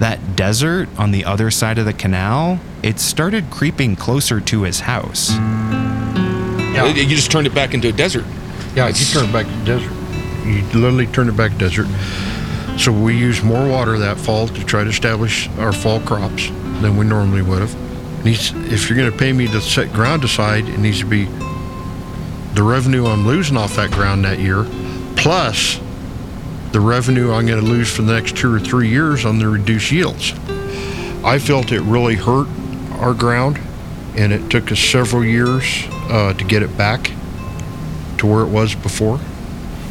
That 0.00 0.36
desert 0.36 0.88
on 0.98 1.12
the 1.12 1.24
other 1.24 1.50
side 1.50 1.78
of 1.78 1.86
the 1.86 1.94
canal, 1.94 2.60
it 2.82 2.98
started 2.98 3.50
creeping 3.50 3.96
closer 3.96 4.40
to 4.40 4.62
his 4.62 4.80
house. 4.80 5.30
You 5.30 6.86
you 6.86 7.16
just 7.16 7.30
turned 7.30 7.46
it 7.46 7.54
back 7.54 7.72
into 7.72 7.88
a 7.88 7.92
desert. 7.92 8.24
Yeah, 8.74 8.86
you 8.86 9.04
turn 9.06 9.28
it 9.28 9.32
back 9.32 9.46
to 9.46 9.64
desert. 9.64 9.92
You 10.46 10.62
literally 10.78 11.08
turn 11.08 11.28
it 11.28 11.36
back 11.36 11.50
to 11.52 11.58
desert. 11.58 11.88
So 12.78 12.92
we 12.92 13.16
used 13.16 13.42
more 13.44 13.68
water 13.68 13.98
that 13.98 14.16
fall 14.16 14.46
to 14.46 14.64
try 14.64 14.84
to 14.84 14.90
establish 14.90 15.48
our 15.58 15.72
fall 15.72 16.00
crops 16.00 16.48
than 16.80 16.96
we 16.96 17.04
normally 17.04 17.42
would 17.42 17.60
have. 17.60 18.24
Needs, 18.24 18.52
if 18.72 18.88
you're 18.88 18.96
going 18.96 19.10
to 19.10 19.16
pay 19.16 19.32
me 19.32 19.48
to 19.48 19.60
set 19.60 19.92
ground 19.92 20.22
aside, 20.22 20.68
it 20.68 20.78
needs 20.78 21.00
to 21.00 21.06
be 21.06 21.24
the 22.54 22.62
revenue 22.62 23.06
I'm 23.06 23.26
losing 23.26 23.56
off 23.56 23.74
that 23.76 23.90
ground 23.90 24.24
that 24.24 24.38
year, 24.38 24.64
plus 25.16 25.80
the 26.70 26.80
revenue 26.80 27.32
I'm 27.32 27.46
going 27.46 27.60
to 27.60 27.66
lose 27.66 27.94
for 27.94 28.02
the 28.02 28.12
next 28.12 28.36
two 28.36 28.54
or 28.54 28.60
three 28.60 28.88
years 28.88 29.24
on 29.24 29.38
the 29.38 29.48
reduced 29.48 29.90
yields. 29.90 30.32
I 31.24 31.38
felt 31.40 31.72
it 31.72 31.80
really 31.82 32.14
hurt 32.14 32.46
our 33.00 33.14
ground, 33.14 33.58
and 34.16 34.32
it 34.32 34.48
took 34.48 34.70
us 34.70 34.78
several 34.78 35.24
years 35.24 35.84
uh, 36.08 36.34
to 36.34 36.44
get 36.44 36.62
it 36.62 36.76
back 36.78 37.10
to 38.20 38.26
where 38.26 38.42
it 38.42 38.48
was 38.48 38.74
before. 38.74 39.18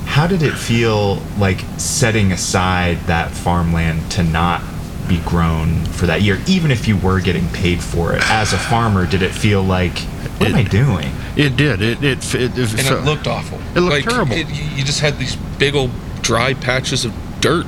How 0.05 0.25
did 0.27 0.41
it 0.41 0.53
feel 0.53 1.21
like 1.37 1.59
setting 1.77 2.31
aside 2.31 2.97
that 3.07 3.31
farmland 3.31 4.09
to 4.11 4.23
not 4.23 4.61
be 5.07 5.19
grown 5.21 5.83
for 5.85 6.05
that 6.05 6.21
year, 6.21 6.39
even 6.47 6.71
if 6.71 6.87
you 6.87 6.95
were 6.97 7.19
getting 7.19 7.47
paid 7.49 7.81
for 7.81 8.13
it? 8.15 8.21
As 8.29 8.53
a 8.53 8.57
farmer, 8.57 9.05
did 9.05 9.21
it 9.21 9.31
feel 9.31 9.61
like, 9.63 9.97
what 10.39 10.49
am 10.49 10.55
I 10.55 10.63
doing? 10.63 11.11
It 11.35 11.55
did. 11.57 11.81
It 11.81 12.03
it 12.03 12.35
it, 12.35 12.57
it, 12.57 12.79
And 12.79 12.87
it 12.87 13.05
looked 13.05 13.27
awful. 13.27 13.59
It 13.75 13.79
looked 13.81 14.05
like, 14.05 14.05
terrible. 14.05 14.33
it- 14.33 14.49
you 14.49 14.63
you 14.77 14.83
just 14.83 14.99
had 14.99 15.17
these 15.17 15.35
big 15.57 15.75
old 15.75 15.91
dry 16.21 16.53
patches 16.53 17.05
of 17.05 17.13
dirt 17.41 17.65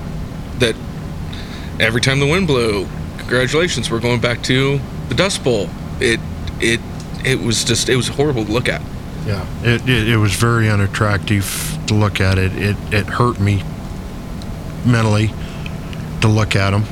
that 0.60 0.76
every 1.80 2.02
time 2.02 2.20
the 2.20 2.28
wind 2.28 2.48
blew, 2.48 2.88
congratulations, 3.18 3.90
we're 3.90 4.00
going 4.00 4.20
back 4.20 4.42
to 4.44 4.80
the 5.10 5.16
Dust 5.16 5.44
Bowl, 5.44 5.70
it 6.00 6.20
it 6.60 6.80
it 7.24 7.40
was 7.40 7.64
just 7.64 7.88
it 7.90 7.96
was 7.96 8.08
horrible 8.08 8.46
to 8.46 8.52
look 8.52 8.68
at. 8.70 8.82
Yeah, 9.26 9.46
it, 9.64 9.88
it, 9.88 10.10
it 10.10 10.18
was 10.18 10.34
very 10.34 10.70
unattractive 10.70 11.78
to 11.88 11.94
look 11.94 12.20
at 12.20 12.38
it. 12.38 12.56
It 12.56 12.76
it 12.92 13.06
hurt 13.06 13.40
me 13.40 13.64
mentally 14.86 15.32
to 16.22 16.28
look 16.28 16.56
at 16.56 16.72
them. 16.72 16.86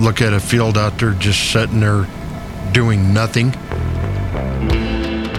Look 0.00 0.22
at 0.22 0.32
a 0.32 0.40
field 0.40 0.78
out 0.78 0.98
there 0.98 1.12
just 1.14 1.50
sitting 1.50 1.80
there 1.80 2.06
doing 2.72 3.12
nothing. 3.12 3.54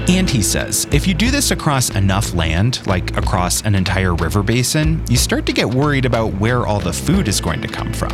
And 0.09 0.27
he 0.27 0.41
says, 0.41 0.87
if 0.91 1.07
you 1.07 1.13
do 1.13 1.29
this 1.29 1.51
across 1.51 1.91
enough 1.91 2.33
land, 2.33 2.85
like 2.87 3.15
across 3.15 3.61
an 3.61 3.75
entire 3.75 4.15
river 4.15 4.41
basin, 4.41 5.03
you 5.07 5.17
start 5.17 5.45
to 5.45 5.53
get 5.53 5.69
worried 5.69 6.03
about 6.03 6.33
where 6.33 6.65
all 6.65 6.79
the 6.79 6.91
food 6.91 7.27
is 7.27 7.39
going 7.39 7.61
to 7.61 7.67
come 7.67 7.93
from. 7.93 8.11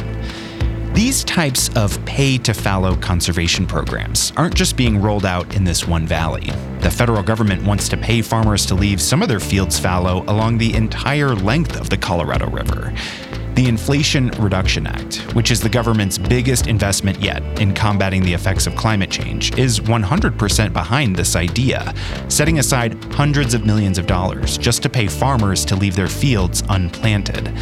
These 0.95 1.25
types 1.25 1.69
of 1.75 2.03
pay 2.05 2.37
to 2.37 2.53
fallow 2.53 2.95
conservation 2.95 3.67
programs 3.67 4.31
aren't 4.37 4.55
just 4.55 4.77
being 4.77 5.01
rolled 5.01 5.25
out 5.25 5.53
in 5.53 5.65
this 5.65 5.85
one 5.85 6.07
valley. 6.07 6.49
The 6.79 6.89
federal 6.89 7.21
government 7.21 7.63
wants 7.63 7.89
to 7.89 7.97
pay 7.97 8.21
farmers 8.21 8.65
to 8.67 8.75
leave 8.75 9.01
some 9.01 9.21
of 9.21 9.27
their 9.27 9.41
fields 9.41 9.77
fallow 9.77 10.23
along 10.29 10.57
the 10.57 10.73
entire 10.73 11.35
length 11.35 11.75
of 11.75 11.89
the 11.89 11.97
Colorado 11.97 12.49
River. 12.49 12.93
The 13.55 13.69
Inflation 13.69 14.31
Reduction 14.31 14.85
Act, 14.85 15.33
which 15.33 15.49
is 15.49 15.61
the 15.61 15.69
government's 15.69 16.17
biggest 16.17 16.67
investment 16.67 17.21
yet 17.21 17.41
in 17.61 17.73
combating 17.73 18.21
the 18.21 18.33
effects 18.33 18.67
of 18.67 18.75
climate 18.75 19.09
change, 19.09 19.57
is 19.57 19.79
100% 19.79 20.73
behind 20.73 21.15
this 21.15 21.37
idea, 21.37 21.93
setting 22.27 22.59
aside 22.59 23.01
hundreds 23.13 23.53
of 23.53 23.65
millions 23.65 23.97
of 23.97 24.07
dollars 24.07 24.57
just 24.57 24.83
to 24.83 24.89
pay 24.89 25.07
farmers 25.07 25.63
to 25.63 25.77
leave 25.77 25.95
their 25.95 26.09
fields 26.09 26.63
unplanted. 26.67 27.57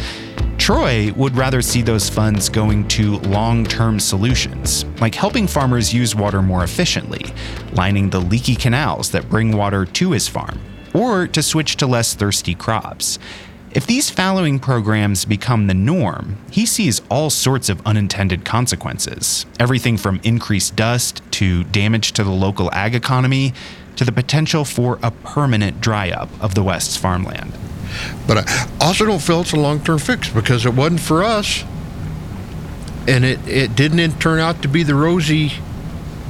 Troy 0.58 1.12
would 1.12 1.36
rather 1.36 1.62
see 1.62 1.80
those 1.80 2.08
funds 2.08 2.48
going 2.48 2.88
to 2.88 3.18
long 3.18 3.64
term 3.64 4.00
solutions, 4.00 4.84
like 5.00 5.14
helping 5.14 5.46
farmers 5.46 5.94
use 5.94 6.16
water 6.16 6.42
more 6.42 6.64
efficiently, 6.64 7.24
lining 7.72 8.10
the 8.10 8.20
leaky 8.20 8.56
canals 8.56 9.12
that 9.12 9.30
bring 9.30 9.56
water 9.56 9.84
to 9.84 10.10
his 10.10 10.26
farm, 10.26 10.58
or 10.92 11.28
to 11.28 11.40
switch 11.40 11.76
to 11.76 11.86
less 11.86 12.14
thirsty 12.14 12.56
crops. 12.56 13.20
If 13.74 13.88
these 13.88 14.08
fallowing 14.08 14.60
programs 14.60 15.24
become 15.24 15.66
the 15.66 15.74
norm, 15.74 16.38
he 16.48 16.64
sees 16.64 17.02
all 17.10 17.28
sorts 17.28 17.68
of 17.68 17.84
unintended 17.84 18.44
consequences 18.44 19.46
everything 19.58 19.96
from 19.96 20.20
increased 20.22 20.76
dust 20.76 21.22
to 21.32 21.64
damage 21.64 22.12
to 22.12 22.22
the 22.22 22.30
local 22.30 22.70
ag 22.72 22.94
economy 22.94 23.52
to 23.96 24.04
the 24.04 24.12
potential 24.12 24.64
for 24.64 25.00
a 25.02 25.10
permanent 25.10 25.80
dry 25.80 26.10
up 26.10 26.28
of 26.40 26.54
the 26.54 26.62
West's 26.62 26.96
farmland. 26.96 27.52
But 28.28 28.48
I 28.48 28.68
also 28.80 29.06
don't 29.06 29.20
feel 29.20 29.40
it's 29.40 29.52
a 29.52 29.56
long 29.56 29.82
term 29.82 29.98
fix 29.98 30.28
because 30.28 30.64
it 30.64 30.74
wasn't 30.74 31.00
for 31.00 31.24
us. 31.24 31.64
And 33.08 33.24
it, 33.24 33.40
it 33.48 33.74
didn't 33.74 34.20
turn 34.20 34.38
out 34.38 34.62
to 34.62 34.68
be 34.68 34.84
the 34.84 34.94
rosy 34.94 35.52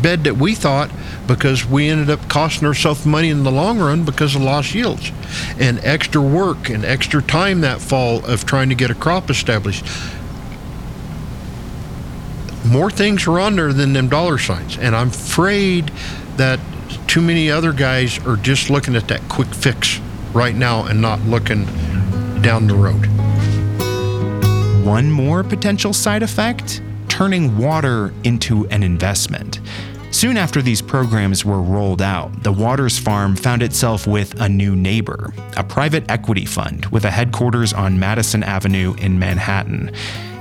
bed 0.05 0.25
that 0.25 0.37
we 0.37 0.55
thought 0.55 0.91
because 1.27 1.65
we 1.65 1.89
ended 1.89 2.11
up 2.11 2.29
costing 2.29 2.69
ourselves 2.69 3.07
money 3.07 3.31
in 3.31 3.43
the 3.43 3.51
long 3.51 3.79
run 3.79 4.05
because 4.05 4.37
of 4.37 4.43
lost 4.43 4.75
yields 4.75 5.11
and 5.59 5.81
extra 5.83 6.21
work 6.21 6.69
and 6.69 6.85
extra 6.85 7.23
time 7.23 7.63
that 7.63 7.81
fall 7.81 8.23
of 8.27 8.45
trying 8.45 8.69
to 8.69 8.75
get 8.75 8.91
a 8.91 8.95
crop 8.95 9.31
established. 9.31 9.83
More 12.67 12.91
things 12.91 13.27
are 13.27 13.41
on 13.41 13.57
there 13.57 13.73
than 13.73 13.95
them 13.95 14.11
dollar 14.11 14.37
signs, 14.37 14.77
and 14.77 14.95
I'm 14.95 15.09
afraid 15.09 15.89
that 16.37 16.61
too 17.07 17.23
many 17.23 17.51
other 17.51 17.73
guys 17.73 18.19
are 18.27 18.37
just 18.37 18.69
looking 18.69 18.97
at 18.97 19.09
that 19.09 19.27
quick 19.31 19.49
fix 19.55 20.01
right 20.35 20.55
now 20.55 20.85
and 20.85 21.01
not 21.01 21.19
looking 21.23 21.65
down 22.43 22.67
the 22.67 22.75
road. 22.75 23.07
One 24.85 25.11
more 25.11 25.43
potential 25.43 25.95
side 25.95 26.23
effect 26.23 26.83
turning 27.09 27.57
water 27.57 28.13
into 28.23 28.67
an 28.69 28.83
investment. 28.83 29.61
Soon 30.25 30.39
after 30.39 30.63
these 30.63 30.81
programs 30.81 31.45
were 31.45 31.61
rolled 31.61 32.01
out, 32.01 32.43
the 32.43 32.51
Waters 32.51 32.99
Farm 32.99 33.37
found 33.37 33.63
itself 33.63 34.07
with 34.07 34.41
a 34.41 34.49
new 34.49 34.75
neighbor, 34.75 35.35
a 35.55 35.63
private 35.63 36.11
equity 36.11 36.47
fund 36.47 36.87
with 36.87 37.05
a 37.05 37.11
headquarters 37.11 37.75
on 37.75 37.99
Madison 37.99 38.43
Avenue 38.43 38.95
in 38.95 39.19
Manhattan. 39.19 39.93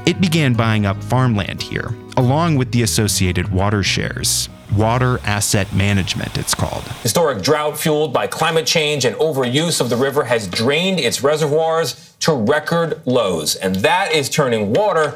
It 0.05 0.21
began 0.21 0.53
buying 0.53 0.85
up 0.85 1.03
farmland 1.03 1.61
here, 1.61 1.93
along 2.15 2.55
with 2.55 2.71
the 2.71 2.83
associated 2.83 3.51
water 3.51 3.83
shares. 3.83 4.47
Water 4.73 5.19
Asset 5.25 5.73
Management, 5.73 6.37
it's 6.37 6.55
called. 6.55 6.83
Historic 7.01 7.43
drought 7.43 7.77
fueled 7.77 8.13
by 8.13 8.25
climate 8.25 8.65
change 8.65 9.03
and 9.03 9.17
overuse 9.17 9.81
of 9.81 9.89
the 9.89 9.97
river 9.97 10.23
has 10.23 10.47
drained 10.47 11.01
its 11.01 11.21
reservoirs 11.21 12.15
to 12.21 12.31
record 12.31 13.01
lows, 13.05 13.57
and 13.57 13.75
that 13.75 14.13
is 14.13 14.29
turning 14.29 14.71
water 14.71 15.13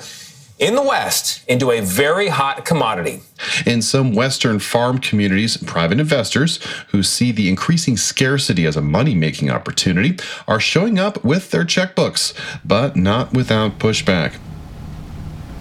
in 0.60 0.76
the 0.76 0.82
West 0.82 1.44
into 1.48 1.72
a 1.72 1.82
very 1.82 2.30
hot 2.30 2.66
commodity. 2.66 3.22
In 3.66 3.82
some 3.82 4.14
Western 4.14 4.60
farm 4.60 4.98
communities, 4.98 5.58
private 5.58 6.00
investors 6.00 6.60
who 6.90 7.04
see 7.04 7.32
the 7.32 7.48
increasing 7.48 7.96
scarcity 7.96 8.66
as 8.66 8.76
a 8.76 8.82
money 8.82 9.14
making 9.14 9.52
opportunity 9.52 10.18
are 10.48 10.60
showing 10.60 10.98
up 10.98 11.24
with 11.24 11.52
their 11.52 11.64
checkbooks, 11.64 12.34
but 12.66 12.96
not 12.96 13.34
without 13.34 13.78
pushback. 13.78 14.40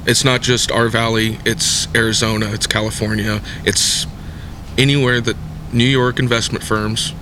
It's 0.07 0.25
not 0.25 0.41
just 0.41 0.71
our 0.71 0.89
valley, 0.89 1.39
it's 1.45 1.93
Arizona, 1.95 2.53
it's 2.53 2.67
California, 2.67 3.43
it's 3.65 4.07
anywhere 4.79 5.21
that 5.21 5.37
New 5.73 5.85
York 5.85 6.19
investment 6.19 6.65
firms, 6.65 7.13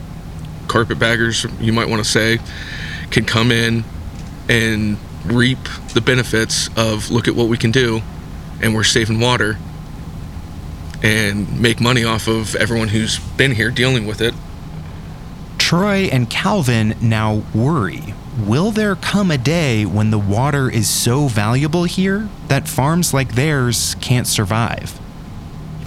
carpetbaggers, 0.68 1.44
you 1.60 1.72
might 1.72 1.88
want 1.88 2.04
to 2.04 2.08
say, 2.08 2.38
can 3.10 3.24
come 3.24 3.50
in 3.50 3.84
and 4.48 4.98
reap 5.26 5.58
the 5.94 6.00
benefits 6.00 6.68
of 6.76 7.10
look 7.10 7.28
at 7.28 7.34
what 7.34 7.48
we 7.48 7.56
can 7.56 7.70
do 7.70 8.02
and 8.60 8.74
we're 8.74 8.84
saving 8.84 9.20
water 9.20 9.58
and 11.02 11.60
make 11.60 11.80
money 11.80 12.04
off 12.04 12.28
of 12.28 12.54
everyone 12.56 12.88
who's 12.88 13.18
been 13.18 13.52
here 13.52 13.70
dealing 13.70 14.06
with 14.06 14.20
it. 14.20 14.34
Troy 15.58 16.08
and 16.12 16.28
Calvin 16.30 16.94
now 17.00 17.42
worry. 17.54 18.14
Will 18.38 18.70
there 18.70 18.96
come 18.96 19.30
a 19.30 19.38
day 19.38 19.84
when 19.84 20.10
the 20.10 20.18
water 20.18 20.68
is 20.68 20.88
so 20.88 21.28
valuable 21.28 21.84
here 21.84 22.28
that 22.48 22.68
farms 22.68 23.14
like 23.14 23.34
theirs 23.34 23.94
can't 24.00 24.26
survive? 24.26 24.98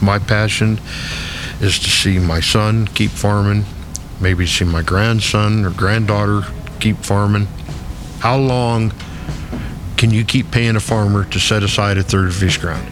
My 0.01 0.19
passion 0.19 0.79
is 1.59 1.79
to 1.79 1.89
see 1.89 2.19
my 2.19 2.39
son 2.39 2.87
keep 2.87 3.11
farming, 3.11 3.65
maybe 4.21 4.45
see 4.45 4.65
my 4.65 4.83
grandson 4.83 5.65
or 5.65 5.71
granddaughter 5.71 6.47
keep 6.79 6.97
farming. 6.97 7.47
How 8.19 8.37
long 8.37 8.93
can 9.97 10.11
you 10.11 10.23
keep 10.23 10.51
paying 10.51 10.75
a 10.75 10.79
farmer 10.79 11.25
to 11.25 11.39
set 11.39 11.63
aside 11.63 11.97
a 11.97 12.03
third 12.03 12.27
of 12.27 12.39
his 12.39 12.55
ground? 12.55 12.87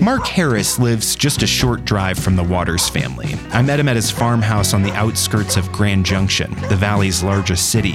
Mark 0.00 0.26
Harris 0.26 0.78
lives 0.78 1.16
just 1.16 1.42
a 1.42 1.46
short 1.46 1.84
drive 1.84 2.16
from 2.18 2.36
the 2.36 2.44
Waters 2.44 2.88
family. 2.88 3.34
I 3.50 3.62
met 3.62 3.80
him 3.80 3.88
at 3.88 3.96
his 3.96 4.10
farmhouse 4.10 4.72
on 4.72 4.82
the 4.82 4.92
outskirts 4.92 5.56
of 5.56 5.72
Grand 5.72 6.06
Junction, 6.06 6.54
the 6.68 6.76
valley's 6.76 7.24
largest 7.24 7.72
city, 7.72 7.94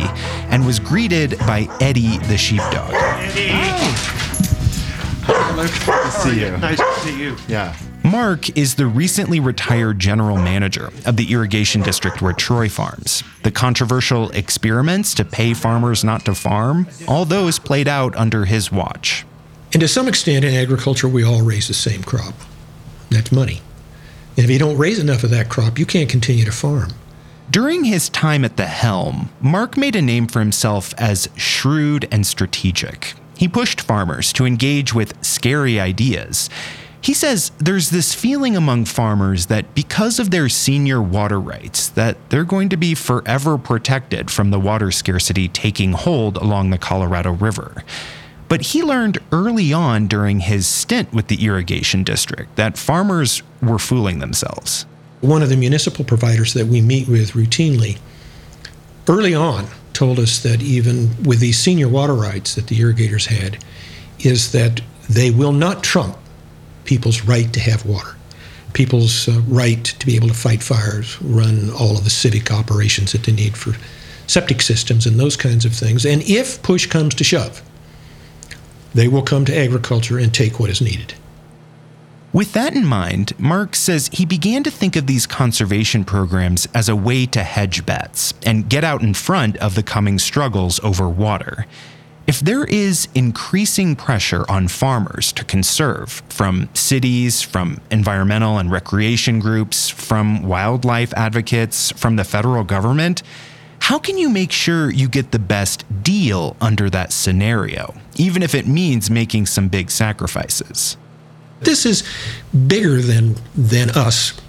and 0.50 0.66
was 0.66 0.80
greeted 0.80 1.38
by 1.40 1.68
Eddie 1.80 2.18
the 2.28 2.38
sheepdog. 2.38 2.92
Hello, 5.24 5.64
Nice 5.64 5.86
to 5.86 6.30
see 6.30 6.42
you. 6.42 6.58
Nice 6.58 6.78
to 6.78 7.00
see 7.00 7.22
you. 7.22 7.38
Yeah. 7.48 7.74
Mark 8.12 8.58
is 8.58 8.76
the 8.76 8.88
recently 8.88 9.40
retired 9.40 9.98
general 9.98 10.36
manager 10.36 10.92
of 11.06 11.16
the 11.16 11.32
irrigation 11.32 11.82
district 11.82 12.22
where 12.22 12.34
Troy 12.34 12.68
farms. 12.68 13.24
The 13.44 13.52
controversial 13.52 14.30
experiments 14.32 15.14
to 15.14 15.24
pay 15.24 15.54
farmers 15.54 16.04
not 16.04 16.26
to 16.26 16.36
farm, 16.36 16.90
all 17.08 17.24
those 17.24 17.58
played 17.58 17.88
out 17.88 18.14
under 18.18 18.44
his 18.44 18.70
watch. 18.70 19.26
And 19.72 19.80
to 19.80 19.88
some 19.88 20.10
extent, 20.10 20.44
in 20.44 20.54
agriculture, 20.54 21.08
we 21.08 21.24
all 21.24 21.42
raise 21.42 21.70
the 21.70 21.74
same 21.74 22.04
crop. 22.04 22.34
That's 23.10 23.32
money. 23.32 23.62
And 24.36 24.44
if 24.44 24.52
you 24.52 24.60
don't 24.60 24.78
raise 24.78 25.00
enough 25.00 25.24
of 25.24 25.30
that 25.30 25.48
crop, 25.48 25.80
you 25.80 25.86
can't 25.86 26.10
continue 26.10 26.44
to 26.44 26.52
farm. 26.52 26.90
During 27.50 27.86
his 27.86 28.10
time 28.10 28.44
at 28.44 28.58
the 28.58 28.68
helm, 28.68 29.30
Mark 29.40 29.78
made 29.78 29.96
a 29.96 30.02
name 30.02 30.28
for 30.28 30.40
himself 30.40 30.94
as 30.98 31.30
shrewd 31.38 32.10
and 32.12 32.28
strategic. 32.28 33.14
He 33.38 33.48
pushed 33.48 33.80
farmers 33.80 34.34
to 34.34 34.46
engage 34.46 34.94
with 34.94 35.14
scary 35.24 35.80
ideas. 35.80 36.50
He 37.02 37.16
says 37.16 37.52
there's 37.58 37.90
this 37.90 38.14
feeling 38.14 38.56
among 38.56 38.86
farmers 38.86 39.48
that 39.48 39.74
because 39.74 40.20
of 40.20 40.30
their 40.30 40.48
senior 40.50 41.02
water 41.02 41.40
rights 41.40 41.90
that 41.90 42.18
they're 42.30 42.44
going 42.44 42.70
to 42.70 42.78
be 42.78 42.94
forever 42.94 43.58
protected 43.58 44.30
from 44.30 44.52
the 44.52 44.60
water 44.60 44.92
scarcity 44.92 45.48
taking 45.48 45.94
hold 45.94 46.38
along 46.38 46.70
the 46.70 46.78
Colorado 46.78 47.32
River. 47.32 47.84
But 48.48 48.62
he 48.62 48.84
learned 48.84 49.18
early 49.32 49.74
on 49.74 50.08
during 50.08 50.42
his 50.42 50.68
stint 50.68 51.12
with 51.12 51.28
the 51.28 51.44
irrigation 51.44 52.04
district 52.04 52.56
that 52.56 52.78
farmers 52.78 53.42
were 53.64 53.80
fooling 53.80 54.20
themselves. 54.20 54.86
One 55.22 55.42
of 55.42 55.50
the 55.50 55.58
municipal 55.58 56.06
providers 56.06 56.54
that 56.54 56.68
we 56.68 56.82
meet 56.82 57.08
with 57.08 57.32
routinely 57.32 57.98
early 59.08 59.34
on 59.34 59.68
told 59.94 60.20
us 60.20 60.40
that 60.44 60.62
even 60.62 61.24
with 61.24 61.40
these 61.40 61.58
senior 61.58 61.88
water 61.88 62.14
rights 62.14 62.54
that 62.56 62.68
the 62.68 62.80
irrigators 62.80 63.26
had, 63.26 63.64
is 64.20 64.52
that 64.52 64.82
they 65.10 65.32
will 65.32 65.52
not 65.52 65.84
trump 65.84 66.18
people's 66.86 67.24
right 67.24 67.52
to 67.54 67.60
have 67.60 67.86
water, 67.86 68.16
people's 68.74 69.28
uh, 69.28 69.42
right 69.48 69.84
to 69.84 70.06
be 70.06 70.16
able 70.16 70.28
to 70.28 70.34
fight 70.34 70.64
fires, 70.64 71.22
run 71.22 71.70
all 71.72 71.98
of 71.98 72.04
the 72.04 72.10
civic 72.10 72.52
operations 72.52 73.12
that 73.12 73.24
they 73.24 73.32
need 73.32 73.56
for 73.58 73.74
septic 74.28 74.62
systems 74.62 75.06
and 75.06 75.20
those 75.20 75.36
kinds 75.36 75.66
of 75.66 75.74
things. 75.74 76.06
And 76.06 76.22
if 76.24 76.62
push 76.64 76.88
comes 76.88 77.14
to 77.16 77.24
shove, 77.24 77.62
they 78.94 79.08
will 79.08 79.22
come 79.22 79.46
to 79.46 79.58
agriculture 79.58 80.18
and 80.18 80.34
take 80.34 80.60
what 80.60 80.70
is 80.70 80.82
needed. 80.82 81.14
With 82.34 82.54
that 82.54 82.74
in 82.74 82.86
mind, 82.86 83.34
Mark 83.38 83.76
says 83.76 84.10
he 84.14 84.26
began 84.26 84.64
to 84.64 84.72
think 84.72 84.96
of 84.96 85.06
these 85.06 85.28
conservation 85.28 86.06
programs 86.06 86.66
as 86.74 86.88
a 86.88 86.96
way 86.96 87.26
to 87.26 87.44
hedge 87.44 87.86
bets 87.86 88.34
and 88.46 88.70
get 88.70 88.86
out 88.86 89.02
in 89.02 89.14
front 89.14 89.58
of 89.58 89.76
the 89.76 89.84
coming 89.84 90.18
struggles 90.18 90.80
over 90.80 91.10
water. 91.10 91.66
If 92.32 92.40
there 92.40 92.64
is 92.64 93.10
increasing 93.14 93.94
pressure 93.98 94.46
on 94.48 94.70
farmers 94.70 95.34
to 95.34 95.44
conserve 95.44 96.24
from 96.30 96.70
cities, 96.74 97.42
from 97.42 97.82
environmental 97.92 98.58
and 98.58 98.72
recreation 98.72 99.42
groups, 99.42 99.90
from 99.90 100.44
wildlife 100.44 101.14
advocates, 101.18 101.92
from 101.92 102.16
the 102.16 102.24
federal 102.24 102.64
government, 102.64 103.22
how 103.80 104.00
can 104.00 104.18
you 104.18 104.30
make 104.30 104.54
sure 104.54 104.90
you 104.90 105.10
get 105.10 105.32
the 105.32 105.40
best 105.40 105.84
deal 106.04 106.56
under 106.62 106.90
that 106.90 107.12
scenario, 107.12 107.96
even 108.16 108.44
if 108.44 108.56
it 108.56 108.66
means 108.66 109.12
making 109.12 109.46
some 109.46 109.68
big 109.68 109.92
sacrifices? 109.92 110.96
This 111.60 111.86
is 111.86 112.02
bigger 112.66 113.02
than 113.02 113.36
than 113.56 113.90
us. 113.90 114.40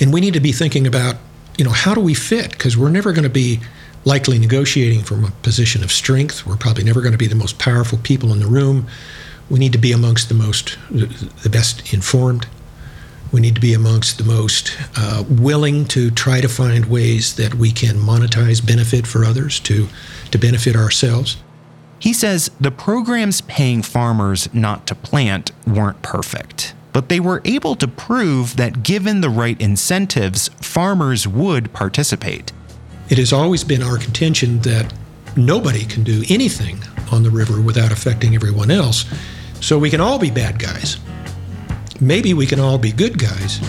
And 0.00 0.12
we 0.12 0.20
need 0.20 0.34
to 0.34 0.40
be 0.40 0.52
thinking 0.52 0.86
about, 0.86 1.16
you 1.56 1.64
know, 1.64 1.70
how 1.70 1.94
do 1.94 2.02
we 2.02 2.12
fit? 2.12 2.50
Because 2.50 2.76
we're 2.76 2.90
never 2.90 3.14
going 3.14 3.22
to 3.24 3.30
be 3.30 3.60
likely 4.04 4.38
negotiating 4.38 5.02
from 5.02 5.24
a 5.24 5.30
position 5.42 5.82
of 5.84 5.92
strength. 5.92 6.46
We're 6.46 6.56
probably 6.56 6.84
never 6.84 7.00
going 7.00 7.12
to 7.12 7.18
be 7.18 7.26
the 7.26 7.34
most 7.34 7.58
powerful 7.58 7.98
people 7.98 8.32
in 8.32 8.40
the 8.40 8.46
room. 8.46 8.86
We 9.50 9.58
need 9.58 9.72
to 9.72 9.78
be 9.78 9.92
amongst 9.92 10.28
the 10.28 10.34
most, 10.34 10.78
the 10.90 11.48
best 11.50 11.92
informed. 11.92 12.46
We 13.32 13.40
need 13.40 13.54
to 13.56 13.60
be 13.60 13.74
amongst 13.74 14.18
the 14.18 14.24
most 14.24 14.76
uh, 14.96 15.24
willing 15.28 15.84
to 15.86 16.10
try 16.10 16.40
to 16.40 16.48
find 16.48 16.86
ways 16.86 17.36
that 17.36 17.54
we 17.54 17.70
can 17.70 17.96
monetize 17.96 18.66
benefit 18.66 19.06
for 19.06 19.24
others 19.24 19.60
to, 19.60 19.88
to 20.30 20.38
benefit 20.38 20.74
ourselves. 20.74 21.36
He 21.98 22.12
says 22.12 22.50
the 22.60 22.70
programs 22.70 23.40
paying 23.42 23.82
farmers 23.82 24.52
not 24.54 24.86
to 24.86 24.94
plant 24.94 25.50
weren't 25.66 26.00
perfect, 26.00 26.74
but 26.92 27.08
they 27.08 27.20
were 27.20 27.42
able 27.44 27.74
to 27.76 27.88
prove 27.88 28.56
that 28.56 28.82
given 28.82 29.20
the 29.20 29.30
right 29.30 29.60
incentives, 29.60 30.48
farmers 30.60 31.26
would 31.26 31.72
participate. 31.72 32.52
It 33.10 33.16
has 33.16 33.32
always 33.32 33.64
been 33.64 33.82
our 33.82 33.96
contention 33.96 34.60
that 34.60 34.92
nobody 35.34 35.86
can 35.86 36.04
do 36.04 36.24
anything 36.28 36.78
on 37.10 37.22
the 37.22 37.30
river 37.30 37.58
without 37.58 37.90
affecting 37.90 38.34
everyone 38.34 38.70
else, 38.70 39.06
so 39.60 39.78
we 39.78 39.88
can 39.88 40.00
all 40.00 40.18
be 40.18 40.30
bad 40.30 40.58
guys. 40.58 40.98
Maybe 42.02 42.34
we 42.34 42.46
can 42.46 42.60
all 42.60 42.76
be 42.76 42.92
good 42.92 43.18
guys. 43.18 43.60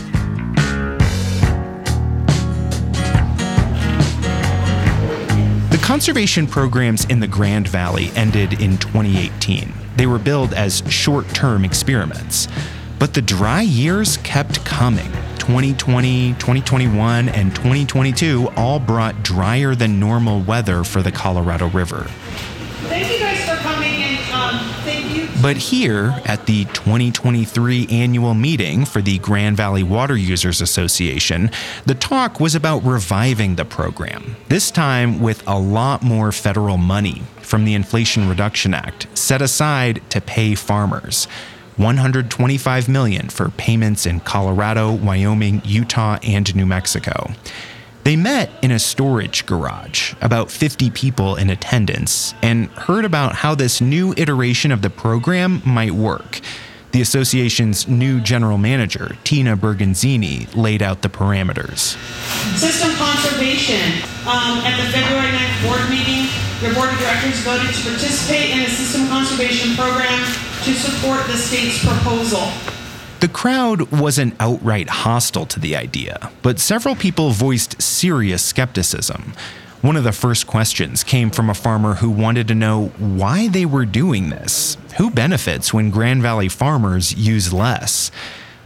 The 5.71 5.80
conservation 5.82 6.45
programs 6.45 7.06
in 7.06 7.21
the 7.21 7.28
Grand 7.28 7.69
Valley 7.69 8.12
ended 8.15 8.62
in 8.62 8.78
2018. 8.78 9.71
They 9.95 10.06
were 10.06 10.19
billed 10.19 10.54
as 10.54 10.84
short 10.89 11.30
term 11.30 11.63
experiments. 11.63 12.49
But 12.99 13.13
the 13.13 13.21
dry 13.21 13.62
years 13.62 14.17
kept 14.17 14.65
coming. 14.65 15.12
2020, 15.50 16.34
2021, 16.34 17.28
and 17.30 17.56
2022 17.56 18.50
all 18.56 18.80
brought 18.80 19.24
drier 19.24 19.74
than 19.74 20.00
normal 20.00 20.42
weather 20.42 20.84
for 20.84 21.02
the 21.02 21.12
Colorado 21.12 21.68
River. 21.70 22.04
Thank 22.84 23.12
you 23.12 23.18
guys 23.18 23.50
for 23.50 23.56
coming 23.56 23.90
and 23.90 24.32
um, 24.32 24.60
thank 24.84 25.10
you. 25.12 25.28
But 25.42 25.58
here 25.58 26.22
at 26.26 26.46
the 26.46 26.66
2023 26.66 27.88
annual 27.90 28.36
meeting 28.36 28.86
for 28.86 29.02
the 29.02 29.18
Grand 29.18 29.58
Valley 29.58 29.82
Water 29.82 30.16
Users 30.16 30.62
Association, 30.62 31.50
the 31.84 31.96
talk 31.96 32.40
was 32.40 32.54
about 32.54 32.84
reviving 32.84 33.56
the 33.56 33.66
program, 33.66 34.36
this 34.50 34.70
time 34.70 35.20
with 35.20 35.42
a 35.48 35.58
lot 35.58 36.04
more 36.04 36.32
federal 36.32 36.78
money 36.78 37.24
from 37.42 37.66
the 37.66 37.74
Inflation 37.74 38.30
Reduction 38.30 38.76
Act 38.76 39.08
set 39.18 39.42
aside 39.42 40.04
to 40.12 40.22
pay 40.22 40.54
farmers. 40.54 41.28
125 41.80 42.89
million 42.89 43.30
for 43.30 43.50
payments 43.52 44.06
in 44.06 44.20
Colorado, 44.20 44.92
Wyoming, 44.92 45.62
Utah, 45.63 46.20
and 46.22 46.54
New 46.54 46.65
Mexico. 46.65 47.32
They 48.04 48.18
met 48.18 48.52
in 48.62 48.72
a 48.72 48.80
storage 48.80 49.46
garage, 49.46 50.13
about 50.22 50.52
50 50.52 50.89
people 50.89 51.36
in 51.38 51.50
attendance, 51.50 52.34
and 52.42 52.68
heard 52.72 53.06
about 53.06 53.36
how 53.36 53.56
this 53.56 53.80
new 53.80 54.13
iteration 54.18 54.74
of 54.74 54.82
the 54.82 54.89
program 54.89 55.62
might 55.65 55.92
work. 55.92 56.42
The 56.92 57.02
association's 57.02 57.88
new 57.88 58.20
general 58.20 58.58
manager, 58.58 59.15
Tina 59.24 59.56
Bergonzini, 59.56 60.54
laid 60.56 60.82
out 60.82 61.02
the 61.02 61.10
parameters. 61.10 61.96
System 62.58 62.92
conservation. 62.96 64.02
Um, 64.28 64.60
at 64.68 64.76
the 64.84 64.92
February 64.92 65.32
9th 65.32 65.63
board 65.63 65.89
meeting, 65.89 66.28
your 66.60 66.74
board 66.74 66.92
of 66.92 67.00
directors 67.00 67.39
voted 67.39 67.74
to 67.74 67.82
participate 67.88 68.50
in 68.50 68.60
the 68.60 68.70
system 68.70 69.08
conservation 69.08 69.76
program 69.78 70.49
to 70.70 70.76
support 70.76 71.26
the 71.26 71.36
state's 71.36 71.84
proposal. 71.84 72.48
The 73.22 73.28
crowd 73.28 73.92
wasn't 73.92 74.36
outright 74.40 74.88
hostile 74.88 75.48
to 75.48 75.60
the 75.60 75.76
idea, 75.76 76.32
but 76.44 76.60
several 76.60 76.96
people 76.96 77.32
voiced 77.32 77.82
serious 77.82 78.44
skepticism. 78.44 79.34
One 79.82 79.96
of 79.96 80.04
the 80.04 80.12
first 80.12 80.46
questions 80.46 81.04
came 81.04 81.32
from 81.32 81.50
a 81.50 81.56
farmer 81.56 81.96
who 81.96 82.12
wanted 82.12 82.48
to 82.50 82.56
know 82.56 82.90
why 83.00 83.48
they 83.48 83.66
were 83.66 83.86
doing 83.86 84.30
this. 84.30 84.78
Who 84.98 85.10
benefits 85.10 85.74
when 85.74 85.90
Grand 85.90 86.22
Valley 86.22 86.50
farmers 86.50 87.16
use 87.16 87.52
less? 87.52 88.12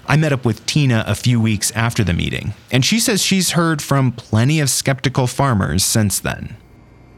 I 0.06 0.18
met 0.18 0.34
up 0.34 0.44
with 0.44 0.66
Tina 0.66 1.06
a 1.08 1.16
few 1.16 1.40
weeks 1.40 1.72
after 1.72 2.04
the 2.04 2.12
meeting, 2.12 2.54
and 2.70 2.84
she 2.84 3.00
says 3.00 3.24
she's 3.24 3.52
heard 3.52 3.82
from 3.82 4.12
plenty 4.12 4.60
of 4.60 4.70
skeptical 4.70 5.26
farmers 5.26 5.86
since 5.86 6.20
then. 6.20 6.58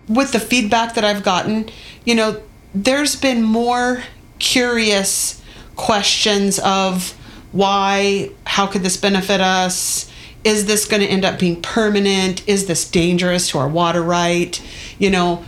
With 0.07 0.31
the 0.31 0.39
feedback 0.39 0.93
that 0.93 1.03
I've 1.03 1.23
gotten, 1.23 1.69
you 2.03 2.13
know, 2.13 2.43
there's 2.75 3.15
been 3.15 3.41
more 3.41 4.03
curious 4.39 5.41
questions 5.75 6.59
of 6.59 7.11
why, 7.51 8.31
how 8.45 8.67
could 8.67 8.83
this 8.83 8.97
benefit 8.97 9.41
us? 9.41 10.11
Is 10.43 10.65
this 10.65 10.85
going 10.85 11.01
to 11.01 11.07
end 11.07 11.25
up 11.25 11.39
being 11.39 11.61
permanent? 11.61 12.47
Is 12.47 12.67
this 12.67 12.89
dangerous 12.89 13.49
to 13.49 13.57
our 13.57 13.67
water 13.67 14.01
right? 14.01 14.61
You 14.99 15.09
know, 15.09 15.43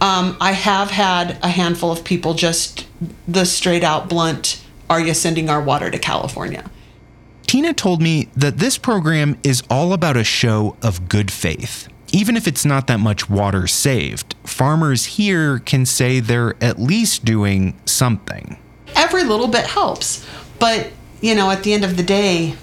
um, 0.00 0.36
I 0.40 0.52
have 0.52 0.90
had 0.90 1.38
a 1.42 1.48
handful 1.48 1.90
of 1.90 2.04
people 2.04 2.34
just 2.34 2.86
the 3.26 3.44
straight 3.44 3.84
out 3.84 4.08
blunt, 4.08 4.62
are 4.88 5.00
you 5.00 5.14
sending 5.14 5.50
our 5.50 5.60
water 5.60 5.90
to 5.90 5.98
California? 5.98 6.70
Tina 7.46 7.72
told 7.72 8.02
me 8.02 8.28
that 8.36 8.58
this 8.58 8.76
program 8.76 9.38
is 9.42 9.62
all 9.70 9.92
about 9.92 10.16
a 10.16 10.24
show 10.24 10.76
of 10.82 11.08
good 11.08 11.30
faith. 11.30 11.88
Even 12.12 12.36
if 12.36 12.46
it's 12.46 12.64
not 12.64 12.86
that 12.86 13.00
much 13.00 13.28
water 13.28 13.66
saved, 13.66 14.34
farmers 14.44 15.04
here 15.04 15.58
can 15.60 15.84
say 15.84 16.20
they're 16.20 16.54
at 16.62 16.78
least 16.78 17.24
doing 17.24 17.78
something. 17.84 18.58
Every 18.94 19.24
little 19.24 19.48
bit 19.48 19.66
helps, 19.66 20.24
but 20.58 20.90
you 21.20 21.34
know, 21.34 21.50
at 21.50 21.62
the 21.62 21.72
end 21.72 21.84
of 21.84 21.96
the 21.96 22.02
day, 22.02 22.54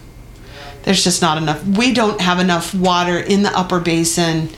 there's 0.83 1.03
just 1.03 1.21
not 1.21 1.37
enough. 1.37 1.65
We 1.65 1.93
don't 1.93 2.19
have 2.21 2.39
enough 2.39 2.73
water 2.73 3.17
in 3.17 3.43
the 3.43 3.57
upper 3.57 3.79
basin 3.79 4.49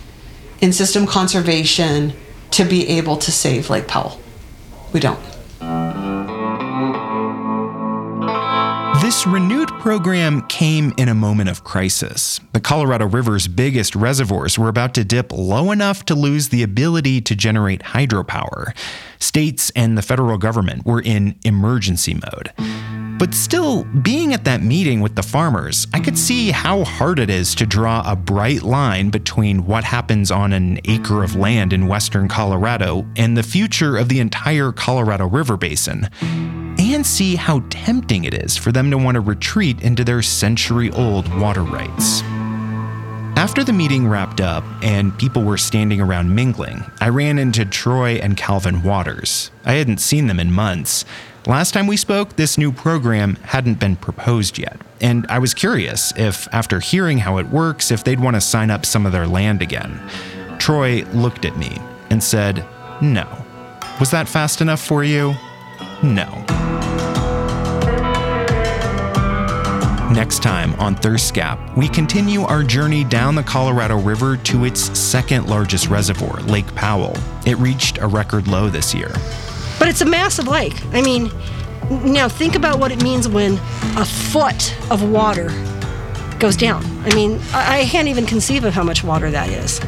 in 0.62 0.74
system 0.74 1.06
conservation 1.06 2.14
to 2.52 2.66
be 2.66 2.88
able 2.88 3.18
to 3.18 3.32
save 3.32 3.70
Lake 3.70 3.88
Powell. 3.88 4.20
We 4.94 5.00
don't. 5.00 5.20
This 9.06 9.28
renewed 9.28 9.70
program 9.82 10.42
came 10.48 10.92
in 10.98 11.10
a 11.10 11.14
moment 11.14 11.48
of 11.48 11.64
crisis. 11.64 12.40
The 12.54 12.60
Colorado 12.60 13.06
River's 13.06 13.48
biggest 13.48 13.96
reservoirs 13.96 14.58
were 14.58 14.68
about 14.68 14.96
to 14.96 15.04
dip 15.04 15.32
low 15.32 15.70
enough 15.70 16.06
to 16.06 16.16
lose 16.16 16.50
the 16.50 16.64
ability 16.64 17.22
to 17.22 17.36
generate 17.36 17.84
hydropower. 17.84 18.76
States 19.20 19.72
and 19.76 19.96
the 19.96 20.02
federal 20.02 20.40
government 20.40 20.88
were 20.88 21.04
in 21.04 21.38
emergency 21.44 22.16
mode. 22.16 22.52
But 23.20 23.36
still, 23.36 23.84
being 23.84 24.34
at 24.34 24.44
that 24.46 24.64
meeting 24.64 25.02
with 25.02 25.16
the 25.16 25.22
farmers, 25.22 25.86
I 25.94 26.00
could 26.00 26.18
see 26.18 26.50
how 26.50 26.84
hard 26.84 27.20
it 27.20 27.30
is 27.30 27.54
to 27.56 27.68
draw 27.68 28.02
a 28.12 28.16
bright 28.16 28.64
line 28.64 29.12
between 29.12 29.68
what 29.68 29.84
happens 29.84 30.32
on 30.32 30.52
an 30.52 30.80
acre 30.86 31.24
of 31.24 31.36
land 31.36 31.74
in 31.74 31.86
western 31.86 32.28
Colorado 32.28 33.06
and 33.16 33.38
the 33.38 33.44
future 33.44 33.98
of 33.98 34.10
the 34.10 34.20
entire 34.20 34.72
Colorado 34.72 35.28
River 35.28 35.58
Basin, 35.58 36.10
and 36.96 37.06
see 37.06 37.36
how 37.36 37.62
tempting 37.70 38.24
it 38.24 38.34
is 38.34 38.56
for 38.56 38.72
them 38.72 38.90
to 38.90 38.98
want 38.98 39.16
to 39.16 39.20
retreat 39.20 39.82
into 39.82 40.04
their 40.06 40.22
century 40.22 40.90
old 40.92 41.28
water 41.40 41.62
rights. 41.62 42.22
After 43.36 43.66
the 43.66 43.74
meeting 43.74 44.08
wrapped 44.08 44.40
up 44.40 44.64
and 44.82 45.16
people 45.20 45.44
were 45.44 45.58
standing 45.58 46.00
around 46.00 46.34
mingling, 46.34 46.90
I 47.02 47.10
ran 47.10 47.38
into 47.38 47.66
Troy 47.66 48.14
and 48.14 48.38
Calvin 48.38 48.82
Waters. 48.82 49.52
I 49.66 49.74
hadn't 49.74 50.00
seen 50.00 50.28
them 50.28 50.40
in 50.40 50.54
months. 50.54 51.04
Last 51.46 51.74
time 51.74 51.86
we 51.86 51.98
spoke, 51.98 52.38
this 52.38 52.58
new 52.58 52.72
program 52.72 53.36
hadn't 53.44 53.80
been 53.80 53.98
proposed 53.98 54.58
yet, 54.58 54.80
and 55.02 55.28
I 55.28 55.38
was 55.38 55.54
curious 55.54 56.14
if, 56.16 56.48
after 56.54 56.80
hearing 56.80 57.18
how 57.18 57.38
it 57.38 57.50
works, 57.50 57.92
if 57.92 58.06
they'd 58.06 58.22
want 58.22 58.38
to 58.38 58.42
sign 58.42 58.72
up 58.72 58.86
some 58.86 59.06
of 59.06 59.12
their 59.12 59.28
land 59.28 59.62
again. 59.62 60.00
Troy 60.60 61.04
looked 61.14 61.44
at 61.44 61.58
me 61.58 61.78
and 62.10 62.24
said, 62.24 62.66
No. 63.02 63.28
Was 64.00 64.12
that 64.12 64.30
fast 64.30 64.62
enough 64.62 64.82
for 64.82 65.04
you? 65.04 65.36
No. 66.02 66.46
Next 70.12 70.44
time 70.44 70.74
on 70.76 70.96
Thirst 70.96 71.34
Gap, 71.34 71.60
we 71.76 71.90
continue 71.90 72.42
our 72.42 72.64
journey 72.64 73.04
down 73.04 73.34
the 73.34 73.42
Colorado 73.42 74.00
River 74.00 74.38
to 74.38 74.64
its 74.64 74.98
second 74.98 75.48
largest 75.48 75.88
reservoir, 75.88 76.40
Lake 76.42 76.74
Powell. 76.76 77.18
It 77.46 77.58
reached 77.58 77.98
a 77.98 78.08
record 78.08 78.48
low 78.48 78.70
this 78.70 78.94
year. 78.94 79.10
But 79.80 79.88
it's 79.88 80.02
a 80.02 80.06
massive 80.06 80.48
lake. 80.48 80.76
I 80.94 81.02
mean, 81.02 81.32
now 81.90 82.30
think 82.30 82.56
about 82.56 82.80
what 82.80 82.92
it 82.92 83.02
means 83.02 83.28
when 83.28 83.54
a 83.98 84.06
foot 84.06 84.76
of 84.92 85.10
water 85.10 85.50
goes 86.38 86.56
down. 86.56 86.86
I 87.04 87.14
mean, 87.16 87.42
I 87.52 87.80
I 87.80 87.86
can't 87.86 88.08
even 88.08 88.28
conceive 88.28 88.64
of 88.64 88.74
how 88.74 88.84
much 88.84 89.04
water 89.04 89.32
that 89.32 89.50
is. 89.50 89.82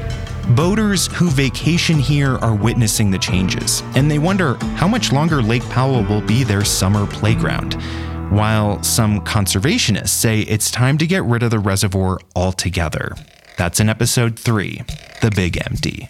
Boaters 0.56 1.08
who 1.08 1.30
vacation 1.30 2.00
here 2.00 2.38
are 2.38 2.56
witnessing 2.56 3.12
the 3.12 3.20
changes, 3.20 3.84
and 3.96 4.10
they 4.10 4.18
wonder 4.18 4.56
how 4.76 4.88
much 4.88 5.12
longer 5.12 5.44
Lake 5.44 5.68
Powell 5.70 6.04
will 6.04 6.22
be 6.22 6.44
their 6.44 6.66
summer 6.66 7.06
playground. 7.06 7.78
While 8.30 8.84
some 8.84 9.22
conservationists 9.22 10.10
say 10.10 10.42
it's 10.42 10.70
time 10.70 10.98
to 10.98 11.08
get 11.08 11.24
rid 11.24 11.44
of 11.44 11.52
the 11.52 11.60
reservoir 11.60 12.20
altogether. 12.36 13.16
That's 13.58 13.80
in 13.80 13.90
episode 13.90 14.38
3 14.38 14.82
The 15.22 15.32
Big 15.32 15.58
Empty. 15.66 16.10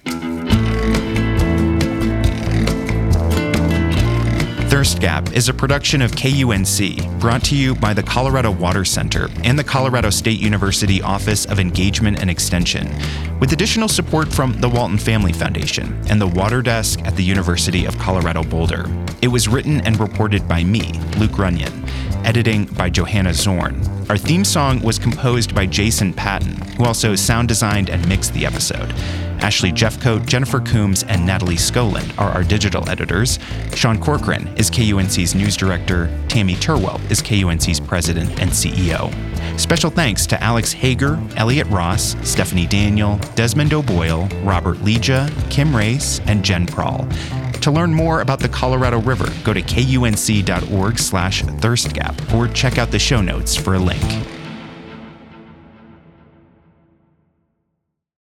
Thirst 4.69 4.99
Gap 4.99 5.31
is 5.31 5.47
a 5.47 5.53
production 5.53 6.01
of 6.01 6.11
KUNC, 6.11 7.19
brought 7.19 7.43
to 7.45 7.55
you 7.55 7.73
by 7.73 7.93
the 7.93 8.03
Colorado 8.03 8.51
Water 8.51 8.83
Center 8.83 9.29
and 9.43 9.57
the 9.57 9.63
Colorado 9.63 10.09
State 10.09 10.39
University 10.39 11.01
Office 11.01 11.45
of 11.45 11.57
Engagement 11.57 12.19
and 12.19 12.29
Extension, 12.29 12.87
with 13.39 13.53
additional 13.53 13.87
support 13.87 14.31
from 14.31 14.53
the 14.59 14.67
Walton 14.69 14.97
Family 14.97 15.33
Foundation 15.33 15.99
and 16.09 16.21
the 16.21 16.27
Water 16.27 16.61
Desk 16.61 16.99
at 17.05 17.15
the 17.15 17.23
University 17.23 17.85
of 17.85 17.97
Colorado 17.97 18.43
Boulder. 18.43 18.85
It 19.21 19.29
was 19.29 19.47
written 19.47 19.81
and 19.81 19.99
reported 19.99 20.47
by 20.47 20.63
me, 20.63 20.91
Luke 21.17 21.39
Runyon, 21.39 21.86
editing 22.27 22.65
by 22.65 22.89
Johanna 22.89 23.33
Zorn. 23.33 23.81
Our 24.09 24.17
theme 24.17 24.43
song 24.43 24.81
was 24.81 24.99
composed 24.99 25.55
by 25.55 25.65
Jason 25.65 26.11
Patton, 26.11 26.57
who 26.75 26.83
also 26.83 27.15
sound 27.15 27.47
designed 27.47 27.89
and 27.89 28.05
mixed 28.09 28.33
the 28.33 28.45
episode. 28.45 28.91
Ashley 29.39 29.71
Jeffcoat, 29.71 30.25
Jennifer 30.25 30.59
Coombs, 30.59 31.03
and 31.03 31.25
Natalie 31.25 31.55
Skoland 31.55 32.13
are 32.19 32.29
our 32.31 32.43
digital 32.43 32.87
editors. 32.89 33.39
Sean 33.73 33.97
Corcoran 33.97 34.45
is 34.57 34.69
KUNC's 34.69 35.35
news 35.35 35.55
director. 35.55 36.09
Tammy 36.27 36.55
Terwelp 36.55 36.99
is 37.09 37.21
KUNC's 37.21 37.79
president 37.79 38.41
and 38.41 38.51
CEO. 38.51 39.09
Special 39.57 39.89
thanks 39.89 40.27
to 40.27 40.43
Alex 40.43 40.73
Hager, 40.73 41.17
Elliot 41.37 41.67
Ross, 41.67 42.17
Stephanie 42.29 42.67
Daniel, 42.67 43.17
Desmond 43.35 43.73
O'Boyle, 43.73 44.27
Robert 44.43 44.77
Leja, 44.79 45.29
Kim 45.49 45.73
Race, 45.73 46.19
and 46.25 46.43
Jen 46.43 46.65
Prawl. 46.65 47.07
To 47.61 47.71
learn 47.71 47.93
more 47.93 48.21
about 48.21 48.39
the 48.39 48.47
Colorado 48.47 49.01
River, 49.01 49.29
go 49.43 49.53
to 49.53 49.61
kunc.org 49.61 50.99
slash 50.99 51.43
thirstgap 51.43 52.33
or 52.33 52.47
check 52.47 52.77
out 52.77 52.91
the 52.91 52.99
show 52.99 53.21
notes 53.21 53.55
for 53.55 53.75
a 53.75 53.79
link. 53.79 54.36